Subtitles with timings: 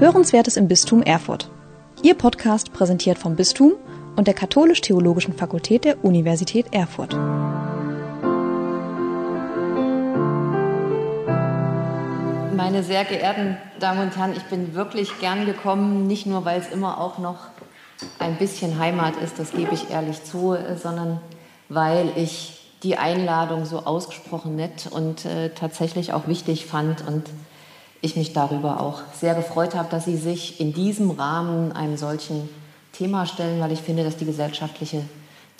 [0.00, 1.50] Hörenswertes im Bistum Erfurt.
[2.04, 3.72] Ihr Podcast präsentiert vom Bistum
[4.14, 7.14] und der Katholisch-Theologischen Fakultät der Universität Erfurt.
[12.54, 16.70] Meine sehr geehrten Damen und Herren, ich bin wirklich gern gekommen, nicht nur weil es
[16.70, 17.48] immer auch noch
[18.20, 21.20] ein bisschen Heimat ist, das gebe ich ehrlich zu, sondern
[21.68, 27.24] weil ich die Einladung so ausgesprochen nett und äh, tatsächlich auch wichtig fand und
[28.00, 32.48] ich mich darüber auch sehr gefreut habe, dass Sie sich in diesem Rahmen einem solchen
[32.92, 35.02] Thema stellen, weil ich finde, dass die gesellschaftliche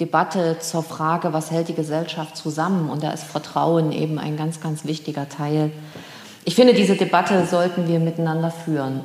[0.01, 4.61] Debatte zur Frage, was hält die Gesellschaft zusammen, und da ist Vertrauen eben ein ganz,
[4.61, 5.73] ganz wichtiger Teil.
[6.45, 9.01] Ich finde, diese Debatte sollten wir miteinander führen.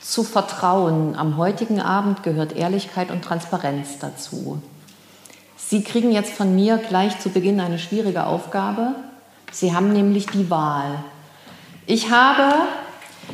[0.00, 4.60] Zu Vertrauen am heutigen Abend gehört Ehrlichkeit und Transparenz dazu.
[5.56, 8.94] Sie kriegen jetzt von mir gleich zu Beginn eine schwierige Aufgabe.
[9.52, 11.04] Sie haben nämlich die Wahl.
[11.86, 12.66] Ich habe,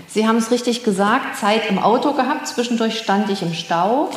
[0.07, 2.49] Sie haben es richtig gesagt, Zeit im Auto gehabt.
[2.49, 4.11] Zwischendurch stand ich im Stau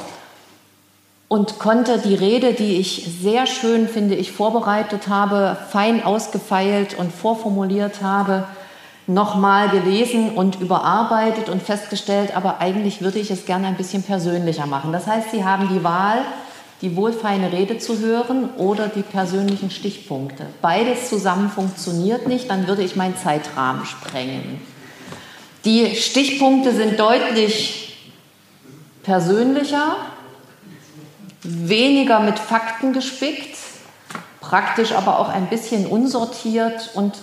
[1.28, 7.14] und konnte die Rede, die ich sehr schön, finde ich, vorbereitet habe, fein ausgefeilt und
[7.14, 8.46] vorformuliert habe,
[9.08, 14.66] nochmal gelesen und überarbeitet und festgestellt, aber eigentlich würde ich es gerne ein bisschen persönlicher
[14.66, 14.92] machen.
[14.92, 16.20] Das heißt, Sie haben die Wahl,
[16.82, 20.48] die wohlfeine Rede zu hören oder die persönlichen Stichpunkte.
[20.62, 24.62] Beides zusammen funktioniert nicht, dann würde ich meinen Zeitrahmen sprengen.
[25.64, 27.98] Die Stichpunkte sind deutlich
[29.04, 29.96] persönlicher,
[31.44, 33.58] weniger mit Fakten gespickt,
[34.40, 37.14] praktisch aber auch ein bisschen unsortiert und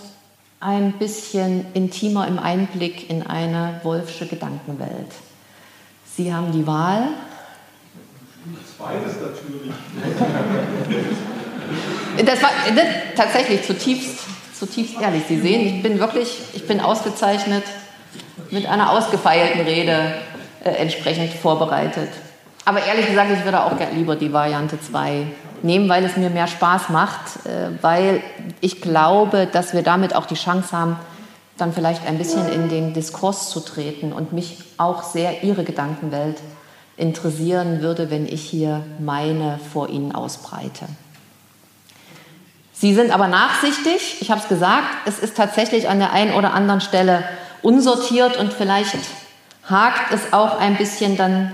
[0.61, 5.11] ein bisschen intimer im Einblick in eine Wolfsche Gedankenwelt.
[6.15, 7.09] Sie haben die Wahl,
[8.79, 9.73] Beides natürlich.
[12.25, 12.85] Das war das,
[13.15, 14.19] tatsächlich zutiefst,
[14.57, 15.23] zutiefst ehrlich.
[15.27, 17.63] Sie sehen, ich bin wirklich, ich bin ausgezeichnet
[18.49, 20.15] mit einer ausgefeilten Rede
[20.63, 22.09] äh, entsprechend vorbereitet.
[22.65, 25.27] Aber ehrlich gesagt, ich würde auch lieber die Variante 2
[25.61, 28.21] nehmen, weil es mir mehr Spaß macht, äh, weil
[28.59, 30.97] ich glaube, dass wir damit auch die Chance haben,
[31.57, 36.37] dann vielleicht ein bisschen in den Diskurs zu treten und mich auch sehr Ihre Gedankenwelt
[36.99, 40.85] interessieren würde, wenn ich hier meine vor Ihnen ausbreite.
[42.73, 46.53] Sie sind aber nachsichtig, ich habe es gesagt, es ist tatsächlich an der einen oder
[46.53, 47.23] anderen Stelle
[47.61, 48.97] unsortiert und vielleicht
[49.69, 51.51] hakt es auch ein bisschen, dann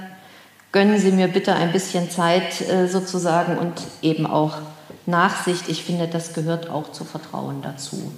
[0.72, 4.57] gönnen Sie mir bitte ein bisschen Zeit äh, sozusagen und eben auch
[5.05, 5.69] Nachsicht.
[5.69, 8.11] Ich finde, das gehört auch zu Vertrauen dazu.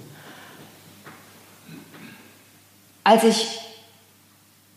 [3.04, 3.60] Als ich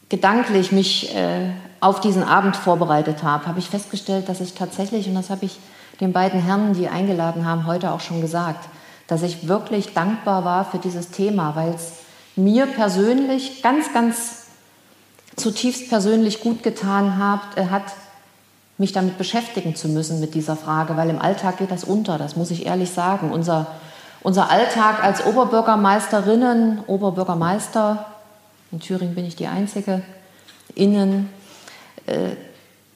[0.10, 1.52] gedanklich mich äh,
[1.82, 5.60] auf diesen Abend vorbereitet habe, habe ich festgestellt, dass ich tatsächlich, und das habe ich
[6.00, 8.70] den beiden Herren, die eingeladen haben, heute auch schon gesagt,
[9.08, 11.94] dass ich wirklich dankbar war für dieses Thema, weil es
[12.36, 14.46] mir persönlich ganz, ganz
[15.36, 17.84] zutiefst persönlich gut getan hat, äh, hat,
[18.78, 22.36] mich damit beschäftigen zu müssen mit dieser Frage, weil im Alltag geht das unter, das
[22.36, 23.32] muss ich ehrlich sagen.
[23.32, 23.68] Unser,
[24.22, 28.08] unser Alltag als Oberbürgermeisterinnen, Oberbürgermeister,
[28.72, 30.02] in Thüringen bin ich die Einzige,
[30.74, 31.30] innen,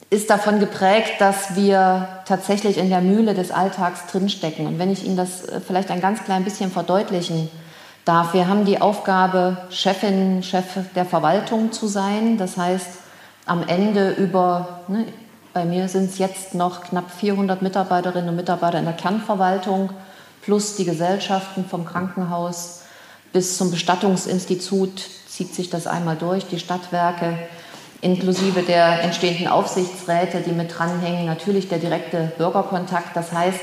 [0.08, 4.66] ist davon geprägt, dass wir tatsächlich in der Mühle des Alltags drinstecken.
[4.66, 7.50] Und wenn ich Ihnen das äh, vielleicht ein ganz klein bisschen verdeutlichen
[8.04, 10.64] darf, wir haben die Aufgabe, Chefin, Chef
[10.94, 12.38] der Verwaltung zu sein.
[12.38, 12.86] Das heißt,
[13.46, 15.06] am Ende über, ne,
[15.52, 19.90] bei mir sind es jetzt noch knapp 400 Mitarbeiterinnen und Mitarbeiter in der Kernverwaltung,
[20.42, 22.82] plus die Gesellschaften vom Krankenhaus
[23.32, 27.38] bis zum Bestattungsinstitut zieht sich das einmal durch, die Stadtwerke
[28.00, 33.16] inklusive der entstehenden Aufsichtsräte, die mit dranhängen, natürlich der direkte Bürgerkontakt.
[33.16, 33.60] Das heißt,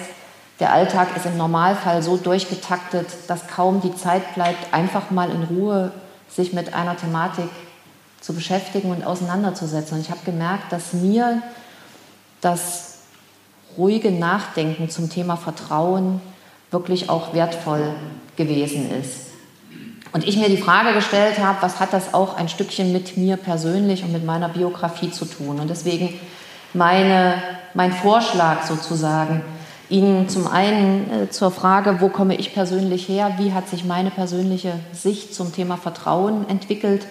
[0.60, 5.44] der Alltag ist im Normalfall so durchgetaktet, dass kaum die Zeit bleibt, einfach mal in
[5.44, 5.92] Ruhe
[6.30, 7.50] sich mit einer Thematik
[8.22, 9.98] zu beschäftigen und auseinanderzusetzen.
[9.98, 11.42] Und ich habe gemerkt, dass mir
[12.42, 13.00] das
[13.78, 16.22] ruhige Nachdenken zum Thema Vertrauen
[16.72, 17.94] wirklich auch wertvoll
[18.36, 19.23] gewesen ist.
[20.14, 23.36] Und ich mir die Frage gestellt habe, was hat das auch ein Stückchen mit mir
[23.36, 25.60] persönlich und mit meiner Biografie zu tun?
[25.60, 26.14] Und deswegen
[26.74, 27.36] meine,
[27.74, 29.42] mein Vorschlag sozusagen,
[29.90, 34.12] Ihnen zum einen äh, zur Frage, wo komme ich persönlich her, wie hat sich meine
[34.12, 37.06] persönliche Sicht zum Thema Vertrauen entwickelt,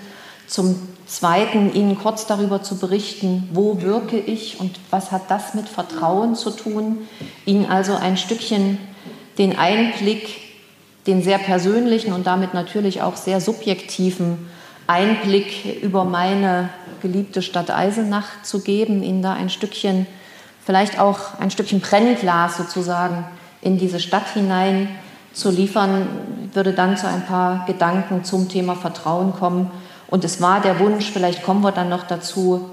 [0.46, 0.76] zum
[1.06, 6.34] zweiten Ihnen kurz darüber zu berichten, wo wirke ich und was hat das mit Vertrauen
[6.34, 6.98] zu tun,
[7.44, 8.78] Ihnen also ein Stückchen
[9.38, 10.51] den Einblick
[11.06, 14.50] den sehr persönlichen und damit natürlich auch sehr subjektiven
[14.87, 16.69] Einblick über meine
[17.00, 20.06] geliebte Stadt Eisenach zu geben, Ihnen da ein Stückchen,
[20.64, 23.25] vielleicht auch ein Stückchen Brennglas sozusagen
[23.60, 24.88] in diese Stadt hinein
[25.32, 26.06] zu liefern,
[26.52, 29.70] würde dann zu ein paar Gedanken zum Thema Vertrauen kommen.
[30.08, 32.70] Und es war der Wunsch, vielleicht kommen wir dann noch dazu,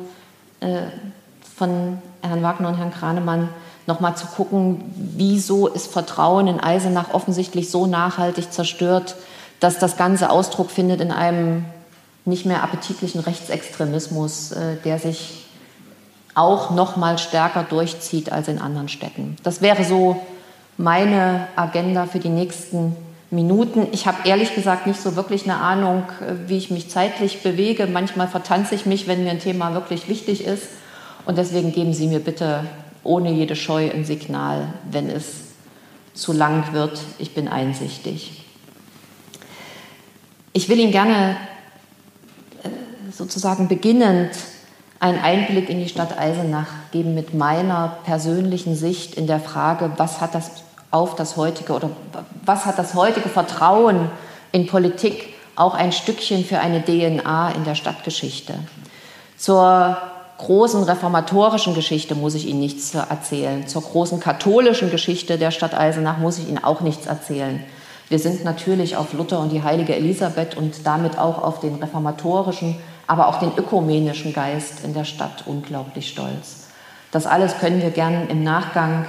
[0.60, 0.82] äh,
[1.56, 3.50] von Herrn Wagner und Herrn Kranemann
[3.89, 9.15] nochmal zu gucken, wieso ist Vertrauen in Eisenach offensichtlich so nachhaltig zerstört,
[9.59, 11.65] dass das Ganze Ausdruck findet in einem
[12.24, 15.45] nicht mehr appetitlichen Rechtsextremismus, äh, der sich
[16.36, 19.36] auch noch mal stärker durchzieht als in anderen Städten.
[19.44, 20.21] Das wäre so
[20.77, 22.95] meine Agenda für die nächsten
[23.31, 23.88] Minuten.
[23.91, 27.88] Ich habe ehrlich gesagt nicht so wirklich eine Ahnung, äh, wie ich mich zeitlich bewege.
[27.88, 30.68] Manchmal vertanze ich mich, wenn mir ein Thema wirklich wichtig ist.
[31.25, 32.63] Und deswegen geben Sie mir bitte
[33.10, 35.26] ohne jede Scheu ein Signal, wenn es
[36.14, 37.02] zu lang wird.
[37.18, 38.46] Ich bin einsichtig.
[40.54, 41.36] Ich will Ihnen gerne
[42.62, 44.30] äh, sozusagen beginnend
[45.00, 50.22] einen Einblick in die Stadt Eisenach geben mit meiner persönlichen Sicht in der Frage, was
[50.22, 50.52] hat das
[50.92, 51.90] auf das heutige oder
[52.46, 54.12] was hat das heutige Vertrauen
[54.52, 58.54] in Politik auch ein Stückchen für eine DNA in der Stadtgeschichte.
[59.36, 59.98] Zur
[60.39, 63.68] großen reformatorischen Geschichte muss ich Ihnen nichts erzählen.
[63.68, 67.63] Zur großen katholischen Geschichte der Stadt Eisenach muss ich Ihnen auch nichts erzählen.
[68.07, 72.77] Wir sind natürlich auf Luther und die heilige Elisabeth und damit auch auf den reformatorischen,
[73.06, 76.68] aber auch den ökumenischen Geist in der Stadt unglaublich stolz.
[77.12, 79.06] Das alles können wir gern im Nachgang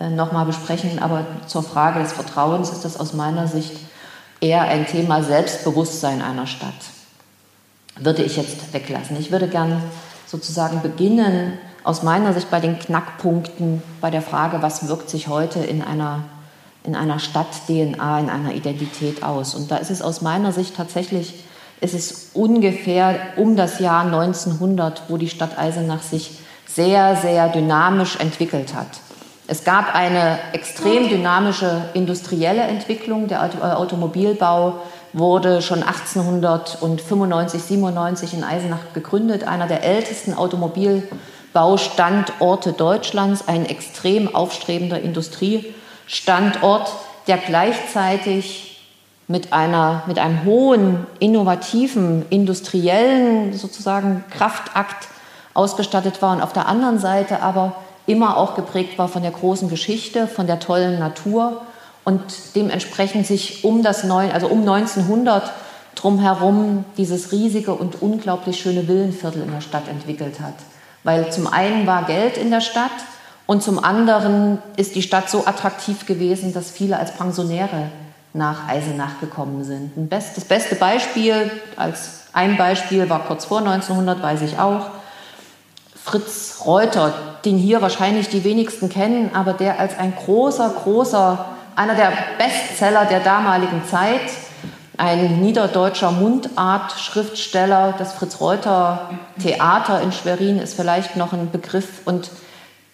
[0.00, 3.76] äh, nochmal besprechen, aber zur Frage des Vertrauens ist das aus meiner Sicht
[4.40, 6.72] eher ein Thema Selbstbewusstsein einer Stadt.
[7.96, 9.18] Würde ich jetzt weglassen.
[9.20, 9.82] Ich würde gern
[10.32, 15.60] sozusagen beginnen, aus meiner Sicht bei den Knackpunkten, bei der Frage, was wirkt sich heute
[15.60, 16.24] in einer,
[16.84, 19.54] in einer Stadt-DNA, in einer Identität aus.
[19.54, 21.44] Und da ist es aus meiner Sicht tatsächlich,
[21.80, 28.74] ist ungefähr um das Jahr 1900, wo die Stadt Eisenach sich sehr, sehr dynamisch entwickelt
[28.74, 29.00] hat.
[29.48, 33.28] Es gab eine extrem dynamische industrielle Entwicklung.
[33.28, 34.80] Der Automobilbau
[35.12, 45.00] wurde schon 1895, 97 in Eisenach gegründet, einer der ältesten Automobilbaustandorte Deutschlands, ein extrem aufstrebender
[45.00, 46.90] Industriestandort,
[47.26, 48.80] der gleichzeitig
[49.28, 55.08] mit, einer, mit einem hohen, innovativen, industriellen sozusagen Kraftakt
[55.54, 57.76] ausgestattet war und auf der anderen Seite aber
[58.06, 61.62] immer auch geprägt war von der großen Geschichte, von der tollen Natur
[62.04, 62.22] und
[62.54, 65.52] dementsprechend sich um das neun, also um 1900
[65.94, 70.54] drumherum dieses riesige und unglaublich schöne Villenviertel in der Stadt entwickelt hat.
[71.04, 72.90] Weil zum einen war Geld in der Stadt
[73.46, 77.90] und zum anderen ist die Stadt so attraktiv gewesen, dass viele als Pensionäre
[78.34, 79.92] nach Eisenach gekommen sind.
[80.10, 84.86] das beste Beispiel, als ein Beispiel war kurz vor 1900, weiß ich auch,
[86.02, 87.12] Fritz Reuter,
[87.44, 93.04] den hier wahrscheinlich die wenigsten kennen, aber der als ein großer, großer einer der Bestseller
[93.04, 94.20] der damaligen Zeit,
[94.98, 97.94] ein niederdeutscher Mundart-Schriftsteller.
[97.98, 102.30] Das Fritz-Reuter-Theater in Schwerin ist vielleicht noch ein Begriff und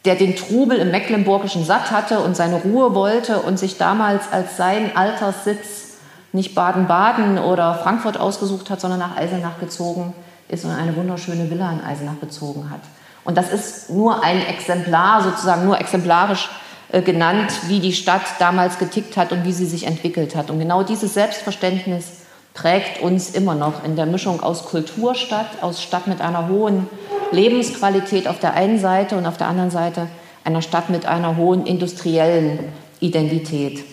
[0.05, 4.57] der den Trubel im Mecklenburgischen satt hatte und seine Ruhe wollte und sich damals als
[4.57, 5.97] sein Alterssitz
[6.33, 10.15] nicht Baden-Baden oder Frankfurt ausgesucht hat, sondern nach Eisenach gezogen
[10.49, 12.81] ist und eine wunderschöne Villa in Eisenach bezogen hat.
[13.25, 16.49] Und das ist nur ein Exemplar, sozusagen nur exemplarisch
[16.93, 20.51] genannt, wie die Stadt damals getickt hat und wie sie sich entwickelt hat.
[20.51, 22.07] Und genau dieses Selbstverständnis
[22.55, 26.89] prägt uns immer noch in der Mischung aus Kulturstadt, aus Stadt mit einer hohen
[27.31, 30.09] Lebensqualität auf der einen Seite und auf der anderen Seite
[30.45, 32.61] einer Stadt mit einer hohen industriellen
[33.01, 33.85] Identität.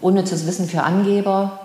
[0.00, 1.60] Unnützes Wissen für Angeber.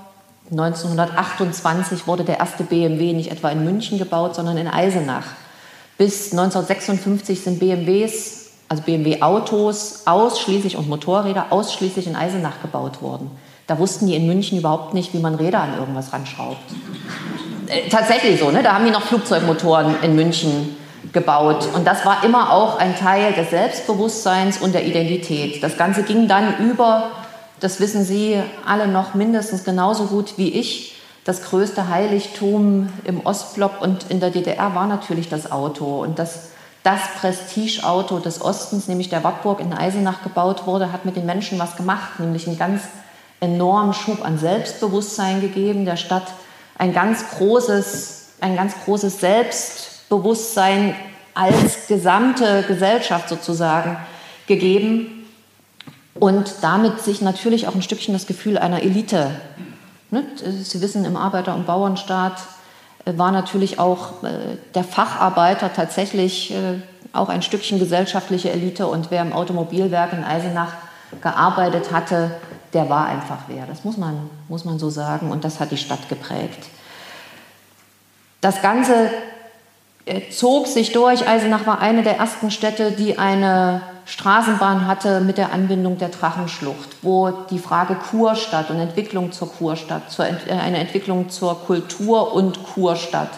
[0.51, 5.25] 1928 wurde der erste BMW nicht etwa in München gebaut, sondern in Eisenach.
[5.97, 13.31] Bis 1956 sind BMWs, also BMW-Autos, ausschließlich und Motorräder ausschließlich in Eisenach gebaut worden.
[13.65, 16.61] Da wussten die in München überhaupt nicht, wie man Räder an irgendwas ranschraubt.
[17.67, 18.63] Äh, tatsächlich so, ne?
[18.63, 20.77] da haben die noch Flugzeugmotoren in München
[21.13, 21.67] gebaut.
[21.73, 25.63] Und das war immer auch ein Teil des Selbstbewusstseins und der Identität.
[25.63, 27.11] Das Ganze ging dann über,
[27.59, 30.96] das wissen Sie alle noch mindestens genauso gut wie ich,
[31.27, 36.01] das größte Heiligtum im Ostblock und in der DDR war natürlich das Auto.
[36.01, 36.51] Und dass
[36.83, 41.59] das Prestigeauto des Ostens, nämlich der Wartburg in Eisenach gebaut wurde, hat mit den Menschen
[41.59, 42.83] was gemacht, nämlich einen ganz
[43.41, 46.27] enormen Schub an Selbstbewusstsein gegeben, der Stadt
[46.77, 50.95] ein ganz großes, ein ganz großes Selbstbewusstsein
[51.33, 53.97] als gesamte Gesellschaft sozusagen
[54.47, 55.25] gegeben
[56.15, 59.31] und damit sich natürlich auch ein Stückchen das Gefühl einer Elite?
[60.11, 62.39] Sie wissen, im Arbeiter- und Bauernstaat
[63.05, 66.79] äh, war natürlich auch äh, der Facharbeiter tatsächlich äh,
[67.13, 70.73] auch ein Stückchen gesellschaftliche Elite und wer im Automobilwerk in Eisenach
[71.21, 72.31] gearbeitet hatte,
[72.73, 73.65] der war einfach wer.
[73.65, 75.31] Das muss man, muss man so sagen.
[75.31, 76.67] Und das hat die Stadt geprägt.
[78.41, 79.09] Das Ganze
[80.31, 81.27] zog sich durch.
[81.27, 86.95] Eisenach war eine der ersten Städte, die eine Straßenbahn hatte mit der Anbindung der Drachenschlucht,
[87.01, 92.33] wo die Frage Kurstadt und Entwicklung zur Kurstadt, zur Ent äh, eine Entwicklung zur Kultur-
[92.33, 93.31] und Kurstadt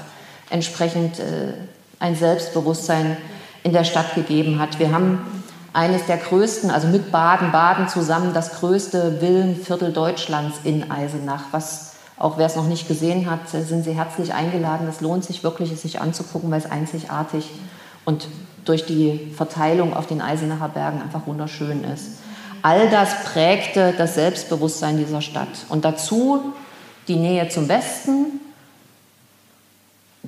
[0.51, 1.53] entsprechend äh,
[1.99, 3.17] ein Selbstbewusstsein
[3.63, 4.77] in der Stadt gegeben hat.
[4.77, 11.45] Wir haben eines der größten, also mit Baden-Baden zusammen das größte Villenviertel Deutschlands in Eisenach,
[11.51, 14.87] was auch wer es noch nicht gesehen hat, sind Sie herzlich eingeladen.
[14.87, 17.49] Es lohnt sich wirklich, es sich anzugucken, weil es einzigartig
[18.05, 18.27] und
[18.65, 22.19] durch die Verteilung auf den Eisenacher Bergen einfach wunderschön ist.
[22.61, 25.47] All das prägte das Selbstbewusstsein dieser Stadt.
[25.69, 26.53] Und dazu
[27.09, 28.39] die Nähe zum Westen.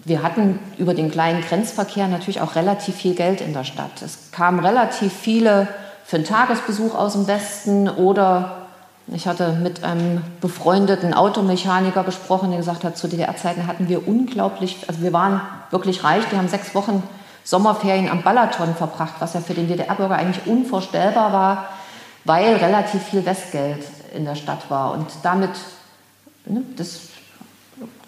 [0.04, 4.02] Wir hatten über den kleinen Grenzverkehr natürlich auch relativ viel Geld in der Stadt.
[4.02, 5.68] Es kamen relativ viele
[6.04, 8.68] für einen Tagesbesuch aus dem Westen oder
[9.08, 14.78] ich hatte mit einem befreundeten Automechaniker gesprochen, der gesagt hat, zu DDR-Zeiten hatten wir unglaublich,
[14.88, 17.04] also wir waren wirklich reich, wir haben sechs Wochen
[17.44, 21.70] Sommerferien am Balaton verbracht, was ja für den DDR-Bürger eigentlich unvorstellbar war,
[22.24, 23.84] weil relativ viel Westgeld
[24.14, 25.52] in der Stadt war und damit
[26.46, 27.02] ne, das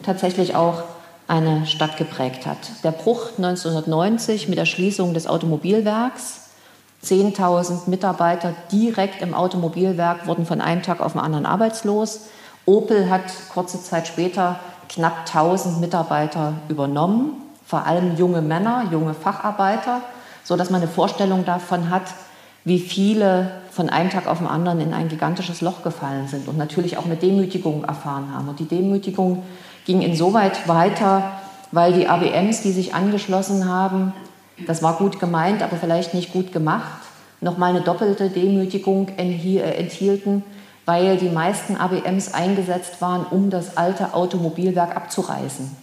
[0.03, 0.83] tatsächlich auch
[1.27, 2.57] eine Stadt geprägt hat.
[2.83, 6.41] Der Bruch 1990 mit der Schließung des Automobilwerks
[7.03, 12.27] 10.000 Mitarbeiter direkt im Automobilwerk wurden von einem Tag auf den anderen arbeitslos.
[12.65, 13.23] Opel hat
[13.53, 17.41] kurze Zeit später knapp 1000 Mitarbeiter übernommen,
[17.73, 20.01] vor allem junge Männer, junge Facharbeiter,
[20.43, 22.03] so dass man eine Vorstellung davon hat,
[22.65, 26.55] wie viele von einem Tag auf den anderen in ein gigantisches Loch gefallen sind und
[26.55, 28.47] natürlich auch eine Demütigung erfahren haben.
[28.47, 29.41] Und die Demütigung
[29.87, 31.31] ging insoweit weiter,
[31.71, 34.13] weil die ABMs, die sich angeschlossen haben,
[34.67, 37.01] das war gut gemeint, aber vielleicht nicht gut gemacht,
[37.41, 40.43] nochmal eine doppelte Demütigung äh, enthielten,
[40.85, 45.82] weil die meisten ABMs eingesetzt waren, um das alte Automobilwerk abzureißen.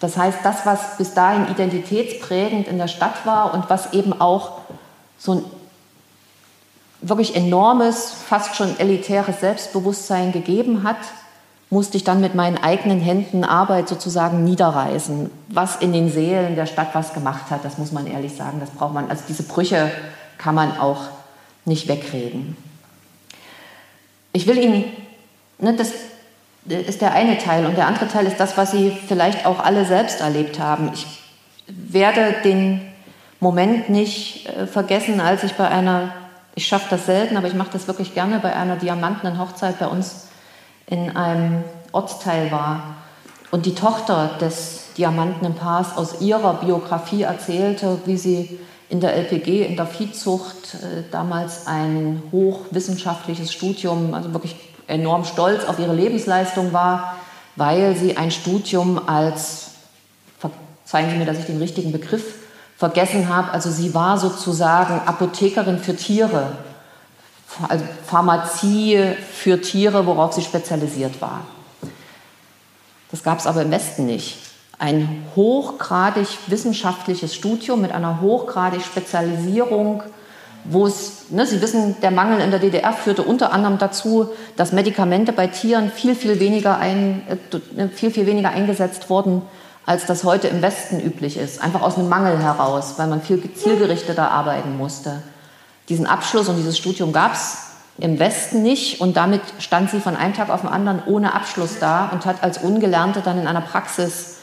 [0.00, 4.58] Das heißt, das, was bis dahin identitätsprägend in der Stadt war und was eben auch
[5.18, 5.44] so ein
[7.02, 10.96] wirklich enormes, fast schon elitäres Selbstbewusstsein gegeben hat,
[11.70, 15.30] musste ich dann mit meinen eigenen Händen Arbeit sozusagen niederreißen.
[15.48, 18.70] Was in den Seelen der Stadt was gemacht hat, das muss man ehrlich sagen, das
[18.70, 19.08] braucht man.
[19.08, 19.90] Also diese Brüche
[20.36, 21.02] kann man auch
[21.64, 22.56] nicht wegreden.
[24.32, 24.84] Ich will Ihnen,
[25.58, 25.92] ne, das
[26.66, 29.84] ist der eine Teil und der andere Teil ist das, was Sie vielleicht auch alle
[29.84, 30.90] selbst erlebt haben.
[30.92, 31.06] Ich
[31.66, 32.80] werde den
[33.40, 36.12] Moment nicht äh, vergessen, als ich bei einer,
[36.54, 39.86] ich schaffe das selten, aber ich mache das wirklich gerne, bei einer diamantenen Hochzeit bei
[39.86, 40.28] uns
[40.86, 42.96] in einem Ortsteil war
[43.50, 49.64] und die Tochter des diamantenen Paars aus ihrer Biografie erzählte, wie sie in der LPG,
[49.64, 54.56] in der Viehzucht, äh, damals ein hochwissenschaftliches Studium, also wirklich
[54.90, 57.16] enorm stolz auf ihre Lebensleistung war,
[57.56, 59.72] weil sie ein Studium als,
[60.38, 62.34] verzeihen Sie mir, dass ich den richtigen Begriff
[62.76, 66.52] vergessen habe, also sie war sozusagen Apothekerin für Tiere
[67.68, 71.42] also Pharmazie für Tiere, worauf sie spezialisiert war.
[73.10, 74.38] Das gab es aber im Westen nicht.
[74.78, 80.02] Ein hochgradig wissenschaftliches Studium mit einer hochgradig Spezialisierung,
[80.72, 84.72] wo es, ne, Sie wissen, der Mangel in der DDR führte unter anderem dazu, dass
[84.72, 87.22] Medikamente bei Tieren viel, viel weniger, ein,
[87.76, 89.42] äh, viel, viel weniger eingesetzt wurden,
[89.86, 91.60] als das heute im Westen üblich ist.
[91.60, 95.22] Einfach aus einem Mangel heraus, weil man viel zielgerichteter arbeiten musste.
[95.88, 97.58] Diesen Abschluss und dieses Studium gab es
[97.98, 101.78] im Westen nicht und damit stand sie von einem Tag auf den anderen ohne Abschluss
[101.80, 104.38] da und hat als Ungelernte dann in einer Praxis,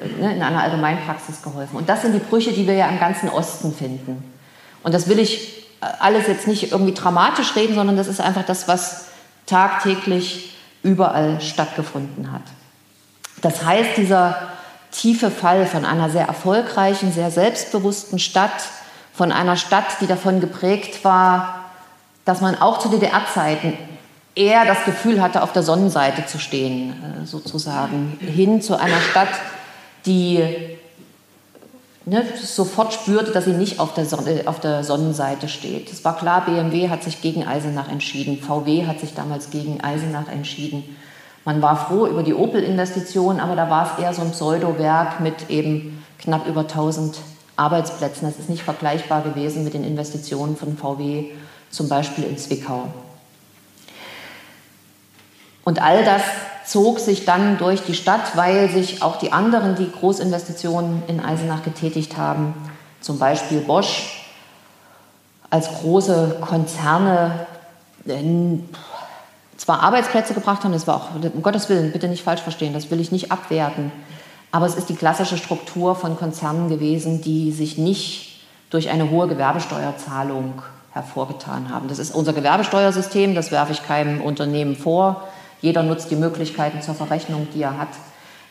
[0.00, 1.76] äh, ne, in einer Allgemeinpraxis geholfen.
[1.76, 4.24] Und das sind die Brüche, die wir ja im ganzen Osten finden.
[4.82, 8.68] Und das will ich alles jetzt nicht irgendwie dramatisch reden, sondern das ist einfach das,
[8.68, 9.06] was
[9.46, 12.42] tagtäglich überall stattgefunden hat.
[13.42, 14.36] Das heißt, dieser
[14.90, 18.68] tiefe Fall von einer sehr erfolgreichen, sehr selbstbewussten Stadt
[19.12, 21.64] von einer Stadt, die davon geprägt war,
[22.24, 23.74] dass man auch zu DDR-Zeiten
[24.34, 29.28] eher das Gefühl hatte, auf der Sonnenseite zu stehen, äh, sozusagen, hin zu einer Stadt,
[30.04, 30.78] die
[32.06, 35.92] ne, sofort spürte, dass sie nicht auf der, Sonne, auf der Sonnenseite steht.
[35.92, 40.28] Es war klar, BMW hat sich gegen Eisenach entschieden, VW hat sich damals gegen Eisenach
[40.28, 40.84] entschieden.
[41.44, 45.50] Man war froh über die Opel-Investition, aber da war es eher so ein Pseudowerk mit
[45.50, 47.18] eben knapp über 1000
[47.56, 48.26] Arbeitsplätzen.
[48.26, 51.26] Das ist nicht vergleichbar gewesen mit den Investitionen von VW,
[51.70, 52.88] zum Beispiel in Zwickau.
[55.66, 56.22] Und all das
[56.64, 61.64] zog sich dann durch die Stadt, weil sich auch die anderen, die Großinvestitionen in Eisenach
[61.64, 62.54] getätigt haben,
[63.00, 64.30] zum Beispiel Bosch,
[65.50, 67.46] als große Konzerne
[69.56, 72.92] zwar Arbeitsplätze gebracht haben, das war auch, um Gottes Willen, bitte nicht falsch verstehen, das
[72.92, 73.90] will ich nicht abwerten,
[74.52, 79.26] aber es ist die klassische Struktur von Konzernen gewesen, die sich nicht durch eine hohe
[79.26, 81.88] Gewerbesteuerzahlung hervorgetan haben.
[81.88, 85.24] Das ist unser Gewerbesteuersystem, das werfe ich keinem Unternehmen vor.
[85.60, 87.88] Jeder nutzt die Möglichkeiten zur Verrechnung, die er hat.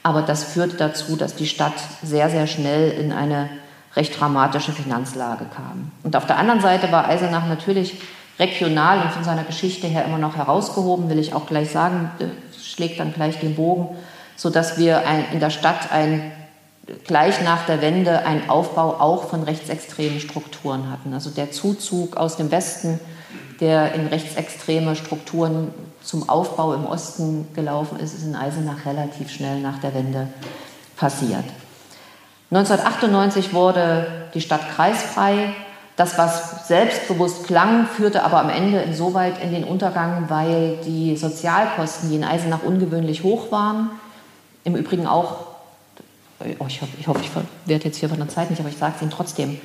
[0.03, 3.49] Aber das führt dazu, dass die Stadt sehr, sehr schnell in eine
[3.95, 5.91] recht dramatische Finanzlage kam.
[6.03, 7.95] Und auf der anderen Seite war Eisenach natürlich
[8.37, 12.11] regional und von seiner Geschichte her immer noch herausgehoben, will ich auch gleich sagen,
[12.61, 13.95] schlägt dann gleich den Bogen,
[14.35, 16.31] sodass wir ein, in der Stadt ein,
[17.05, 21.13] gleich nach der Wende einen Aufbau auch von rechtsextremen Strukturen hatten.
[21.13, 22.99] Also der Zuzug aus dem Westen,
[23.59, 25.73] der in rechtsextreme Strukturen
[26.05, 30.27] zum Aufbau im Osten gelaufen ist, ist in Eisenach relativ schnell nach der Wende
[30.95, 31.43] passiert.
[32.51, 35.53] 1998 wurde die Stadt kreisfrei.
[35.95, 42.09] Das, was selbstbewusst klang, führte aber am Ende insoweit in den Untergang, weil die Sozialkosten,
[42.09, 43.89] die in Eisenach ungewöhnlich hoch waren,
[44.63, 45.47] im Übrigen auch,
[46.59, 47.31] oh, ich, hoffe, ich, hoffe, ich
[47.65, 49.59] werde jetzt hier von der Zeit nicht, aber ich sage es Ihnen trotzdem.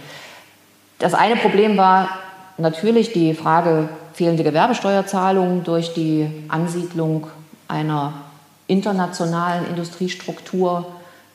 [0.98, 2.08] Das eine Problem war
[2.58, 7.26] natürlich die Frage fehlende Gewerbesteuerzahlung durch die Ansiedlung
[7.68, 8.12] einer
[8.66, 10.86] internationalen Industriestruktur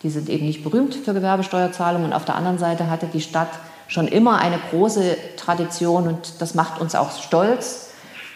[0.05, 2.07] die sind eben nicht berühmt für Gewerbesteuerzahlungen.
[2.07, 3.49] Und auf der anderen Seite hatte die Stadt
[3.87, 7.89] schon immer eine große Tradition und das macht uns auch stolz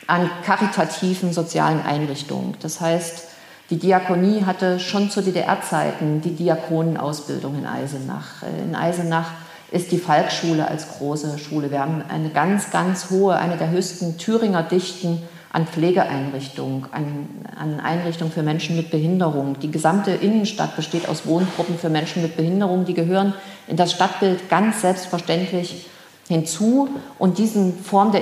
[0.08, 2.56] an karitativen sozialen Einrichtungen.
[2.62, 3.28] Das heißt,
[3.70, 8.42] die Diakonie hatte schon zu DDR-Zeiten die Diakonenausbildung in Eisenach.
[8.64, 9.30] In Eisenach
[9.72, 11.72] ist die Falkschule als große Schule.
[11.72, 15.22] Wir haben eine ganz, ganz hohe, eine der höchsten Thüringer Dichten
[15.52, 19.60] an Pflegeeinrichtungen, an, an, Einrichtungen für Menschen mit Behinderung.
[19.60, 22.86] Die gesamte Innenstadt besteht aus Wohngruppen für Menschen mit Behinderung.
[22.86, 23.34] Die gehören
[23.68, 25.88] in das Stadtbild ganz selbstverständlich
[26.28, 26.90] hinzu.
[27.18, 28.22] Und diese Form der,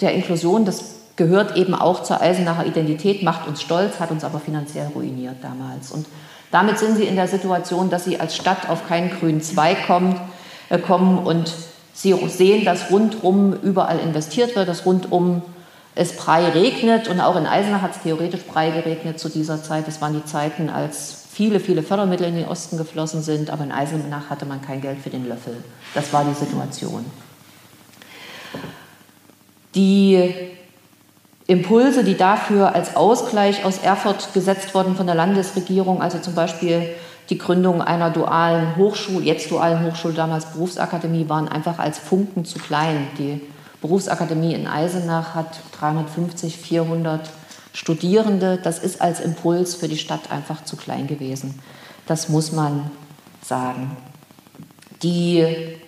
[0.00, 4.40] der Inklusion, das gehört eben auch zur Eisenacher Identität, macht uns stolz, hat uns aber
[4.40, 5.90] finanziell ruiniert damals.
[5.90, 6.06] Und
[6.50, 10.18] damit sind sie in der Situation, dass sie als Stadt auf keinen grünen Zweig kommt,
[10.78, 11.52] kommen und
[11.92, 15.42] sie sehen, dass rundum überall investiert wird, dass rundum
[15.94, 19.86] es Brei regnet und auch in Eisenach hat es theoretisch Brei geregnet zu dieser Zeit.
[19.86, 23.72] Das waren die Zeiten, als viele, viele Fördermittel in den Osten geflossen sind, aber in
[23.72, 25.56] Eisenach hatte man kein Geld für den Löffel.
[25.94, 27.04] Das war die Situation.
[29.74, 30.32] Die
[31.46, 36.94] Impulse, die dafür als Ausgleich aus Erfurt gesetzt wurden von der Landesregierung, also zum Beispiel
[37.30, 42.58] die Gründung einer dualen Hochschule, jetzt dualen Hochschule, damals Berufsakademie, waren einfach als Funken zu
[42.58, 43.06] klein.
[43.18, 43.40] Die
[43.80, 47.30] Berufsakademie in Eisenach hat 350, 400
[47.72, 48.58] Studierende.
[48.62, 51.60] Das ist als Impuls für die Stadt einfach zu klein gewesen.
[52.06, 52.90] Das muss man
[53.42, 53.96] sagen.
[55.02, 55.44] Die,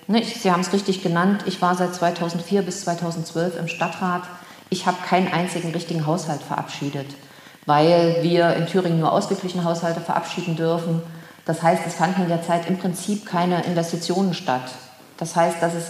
[0.08, 4.22] ne, Sie haben es richtig genannt, ich war seit 2004 bis 2012 im Stadtrat.
[4.70, 7.06] Ich habe keinen einzigen richtigen Haushalt verabschiedet,
[7.64, 11.00] weil wir in Thüringen nur ausgeglichene Haushalte verabschieden dürfen.
[11.44, 14.62] Das heißt, es fanden in der Zeit im Prinzip keine Investitionen statt.
[15.18, 15.86] Das heißt, dass es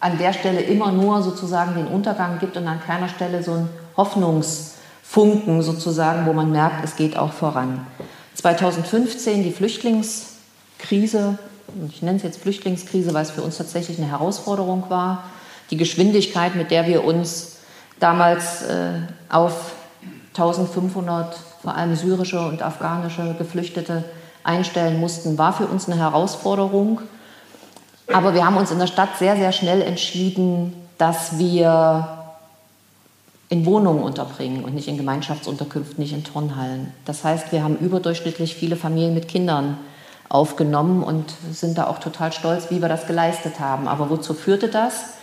[0.00, 3.68] an der Stelle immer nur sozusagen den Untergang gibt und an keiner Stelle so ein
[3.96, 7.86] Hoffnungsfunken sozusagen, wo man merkt, es geht auch voran.
[8.34, 11.38] 2015 die Flüchtlingskrise,
[11.88, 15.24] ich nenne es jetzt Flüchtlingskrise, weil es für uns tatsächlich eine Herausforderung war.
[15.70, 17.58] Die Geschwindigkeit, mit der wir uns
[18.00, 18.94] damals äh,
[19.28, 19.72] auf
[20.30, 24.04] 1500 vor allem syrische und afghanische Geflüchtete
[24.44, 27.00] einstellen mussten, war für uns eine Herausforderung.
[28.12, 32.18] Aber wir haben uns in der Stadt sehr, sehr schnell entschieden, dass wir
[33.48, 36.92] in Wohnungen unterbringen und nicht in Gemeinschaftsunterkünften, nicht in Turnhallen.
[37.04, 39.78] Das heißt, wir haben überdurchschnittlich viele Familien mit Kindern
[40.30, 43.88] aufgenommen und sind da auch total stolz, wie wir das geleistet haben.
[43.88, 45.14] Aber wozu führte das?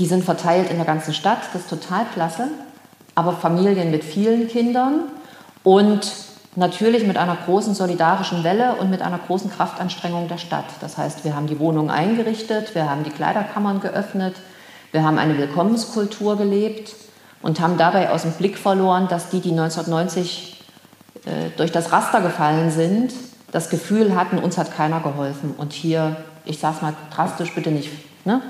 [0.00, 2.48] Die sind verteilt in der ganzen Stadt, das ist total klasse.
[3.14, 5.02] Aber Familien mit vielen Kindern
[5.62, 6.12] und
[6.58, 10.64] natürlich mit einer großen solidarischen Welle und mit einer großen Kraftanstrengung der Stadt.
[10.80, 14.34] Das heißt, wir haben die Wohnungen eingerichtet, wir haben die Kleiderkammern geöffnet,
[14.90, 16.96] wir haben eine Willkommenskultur gelebt
[17.42, 20.60] und haben dabei aus dem Blick verloren, dass die, die 1990
[21.24, 23.12] äh, durch das Raster gefallen sind,
[23.52, 25.54] das Gefühl hatten, uns hat keiner geholfen.
[25.56, 27.90] Und hier, ich sage es mal drastisch, bitte nicht,
[28.24, 28.42] ne?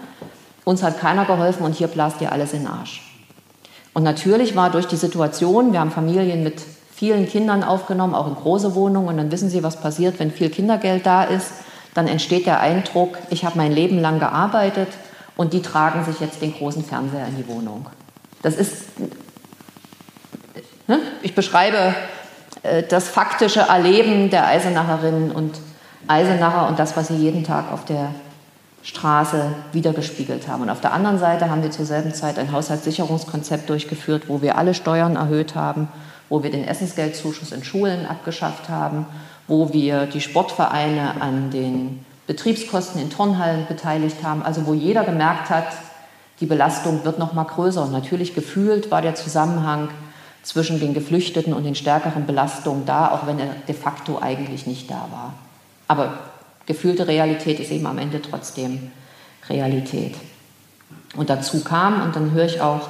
[0.65, 3.03] uns hat keiner geholfen und hier blast ihr alles in den Arsch.
[3.93, 6.63] Und natürlich war durch die Situation, wir haben Familien mit
[6.99, 9.09] vielen Kindern aufgenommen, auch in große Wohnungen.
[9.09, 11.53] Und dann wissen Sie, was passiert, wenn viel Kindergeld da ist.
[11.95, 14.89] Dann entsteht der Eindruck, ich habe mein Leben lang gearbeitet
[15.37, 17.87] und die tragen sich jetzt den großen Fernseher in die Wohnung.
[18.43, 18.99] Das ist,
[20.89, 20.99] ne?
[21.23, 21.95] ich beschreibe
[22.65, 25.57] äh, das faktische Erleben der Eisenacherinnen und
[26.09, 28.11] Eisenacher und das, was sie jeden Tag auf der
[28.83, 30.63] Straße wiedergespiegelt haben.
[30.63, 34.59] Und auf der anderen Seite haben wir zur selben Zeit ein Haushaltssicherungskonzept durchgeführt, wo wir
[34.59, 35.89] alle Steuern erhöht haben,
[36.29, 39.07] wo wir den Essensgeldzuschuss in Schulen abgeschafft haben,
[39.47, 45.49] wo wir die Sportvereine an den Betriebskosten in Turnhallen beteiligt haben, also wo jeder gemerkt
[45.49, 45.69] hat,
[46.41, 47.83] die Belastung wird noch mal größer.
[47.83, 49.89] Und natürlich gefühlt war der Zusammenhang
[50.43, 54.91] zwischen den Geflüchteten und den stärkeren Belastungen da, auch wenn er de facto eigentlich nicht
[54.91, 55.35] da war.
[55.89, 56.19] Aber
[56.67, 58.93] gefühlte Realität ist eben am Ende trotzdem
[59.49, 60.15] Realität.
[61.17, 62.89] Und dazu kam, und dann höre ich auch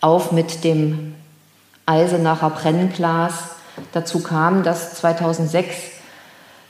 [0.00, 1.14] auf mit dem
[1.86, 3.34] Eisenacher Brennglas,
[3.92, 5.76] dazu kam, dass 2006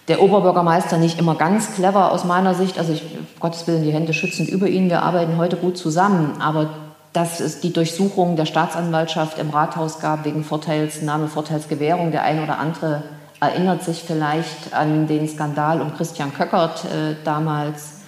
[0.09, 3.05] der Oberbürgermeister nicht immer ganz clever aus meiner Sicht, also ich,
[3.39, 6.71] Gottes Willen, die Hände schützend über ihn, wir arbeiten heute gut zusammen, aber
[7.13, 12.13] dass es die Durchsuchung der Staatsanwaltschaft im Rathaus gab wegen Vorteilsnahme, Vorteilsgewährung.
[12.13, 13.03] Der eine oder andere
[13.41, 18.01] erinnert sich vielleicht an den Skandal um Christian Köckert äh, damals.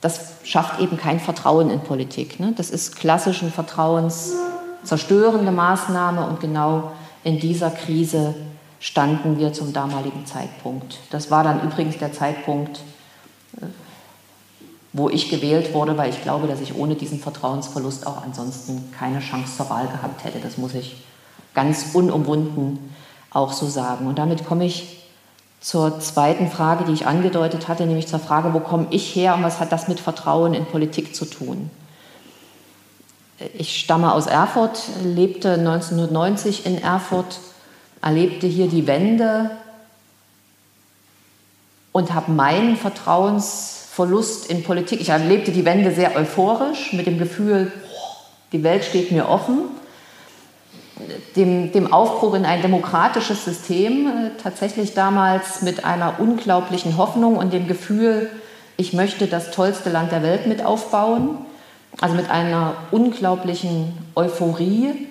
[0.00, 2.40] Das schafft eben kein Vertrauen in Politik.
[2.40, 2.54] Ne?
[2.56, 3.50] Das ist klassisch eine
[4.82, 6.92] vertrauenszerstörende Maßnahme und genau
[7.24, 8.34] in dieser Krise
[8.80, 10.98] standen wir zum damaligen Zeitpunkt.
[11.10, 12.80] Das war dann übrigens der Zeitpunkt,
[13.60, 13.66] äh,
[14.92, 19.20] wo ich gewählt wurde, weil ich glaube, dass ich ohne diesen Vertrauensverlust auch ansonsten keine
[19.20, 20.40] Chance zur Wahl gehabt hätte.
[20.40, 20.96] Das muss ich
[21.54, 22.78] ganz unumwunden
[23.30, 24.06] auch so sagen.
[24.06, 24.98] Und damit komme ich
[25.60, 29.44] zur zweiten Frage, die ich angedeutet hatte, nämlich zur Frage, wo komme ich her und
[29.44, 31.70] was hat das mit Vertrauen in Politik zu tun?
[33.54, 37.38] Ich stamme aus Erfurt, lebte 1990 in Erfurt,
[38.00, 39.50] erlebte hier die Wende
[41.92, 47.72] und habe meinen Vertrauensverlust in Politik, ich erlebte die Wende sehr euphorisch mit dem Gefühl,
[48.52, 49.70] die Welt steht mir offen
[51.36, 57.52] dem, dem Aufbruch in ein demokratisches System äh, tatsächlich damals mit einer unglaublichen Hoffnung und
[57.52, 58.30] dem Gefühl,
[58.76, 61.38] ich möchte das tollste Land der Welt mit aufbauen.
[62.02, 65.06] Also mit einer unglaublichen Euphorie.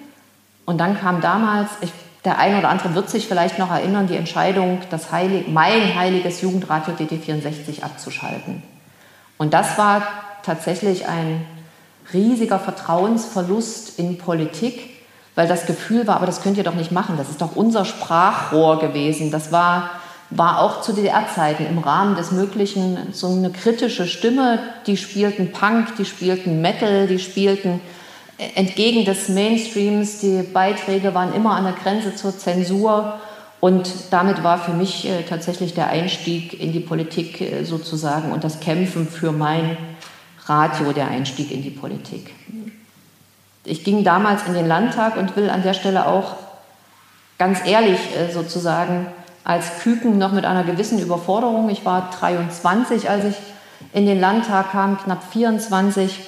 [0.65, 1.91] Und dann kam damals, ich,
[2.25, 6.41] der eine oder andere wird sich vielleicht noch erinnern, die Entscheidung, das Heilig, mein heiliges
[6.41, 8.61] Jugendradio DT64 abzuschalten.
[9.37, 10.03] Und das war
[10.43, 11.45] tatsächlich ein
[12.13, 15.01] riesiger Vertrauensverlust in Politik,
[15.35, 17.85] weil das Gefühl war, aber das könnt ihr doch nicht machen, das ist doch unser
[17.85, 19.31] Sprachrohr gewesen.
[19.31, 19.91] Das war,
[20.31, 24.59] war auch zu DDR-Zeiten im Rahmen des Möglichen so eine kritische Stimme.
[24.87, 27.81] Die spielten Punk, die spielten Metal, die spielten
[28.37, 30.19] äh, entgegen des Mainstreams.
[30.19, 33.19] Die Beiträge waren immer an der Grenze zur Zensur.
[33.59, 38.45] Und damit war für mich äh, tatsächlich der Einstieg in die Politik äh, sozusagen und
[38.45, 39.77] das Kämpfen für mein
[40.45, 42.33] Radio der Einstieg in die Politik.
[43.65, 46.35] Ich ging damals in den Landtag und will an der Stelle auch
[47.37, 47.99] ganz ehrlich
[48.33, 49.07] sozusagen
[49.43, 51.69] als Küken noch mit einer gewissen Überforderung.
[51.69, 53.35] Ich war 23, als ich
[53.93, 56.19] in den Landtag kam, knapp 24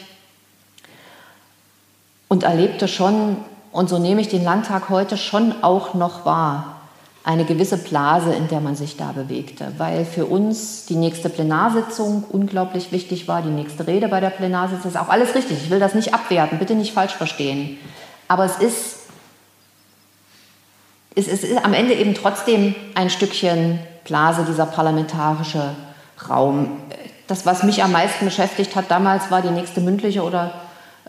[2.27, 3.37] und erlebte schon,
[3.71, 6.77] und so nehme ich den Landtag heute schon auch noch wahr,
[7.23, 12.25] eine gewisse Blase, in der man sich da bewegte, weil für uns die nächste Plenarsitzung
[12.29, 15.57] unglaublich wichtig war, die nächste Rede bei der Plenarsitzung ist auch alles richtig.
[15.63, 17.77] Ich will das nicht abwerten, bitte nicht falsch verstehen.
[18.27, 18.97] Aber es ist,
[21.15, 25.75] es ist am Ende eben trotzdem ein Stückchen Blase, dieser parlamentarische
[26.29, 26.81] Raum.
[27.27, 30.53] Das, was mich am meisten beschäftigt hat damals, war die nächste mündliche oder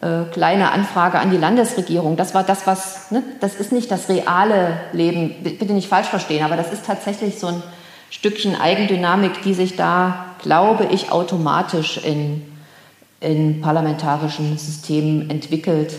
[0.00, 2.16] äh, kleine Anfrage an die Landesregierung.
[2.16, 6.44] Das war das, was, ne, das ist nicht das reale Leben, bitte nicht falsch verstehen,
[6.44, 7.62] aber das ist tatsächlich so ein
[8.10, 12.42] Stückchen Eigendynamik, die sich da, glaube ich, automatisch in,
[13.20, 15.94] in parlamentarischen Systemen entwickelt.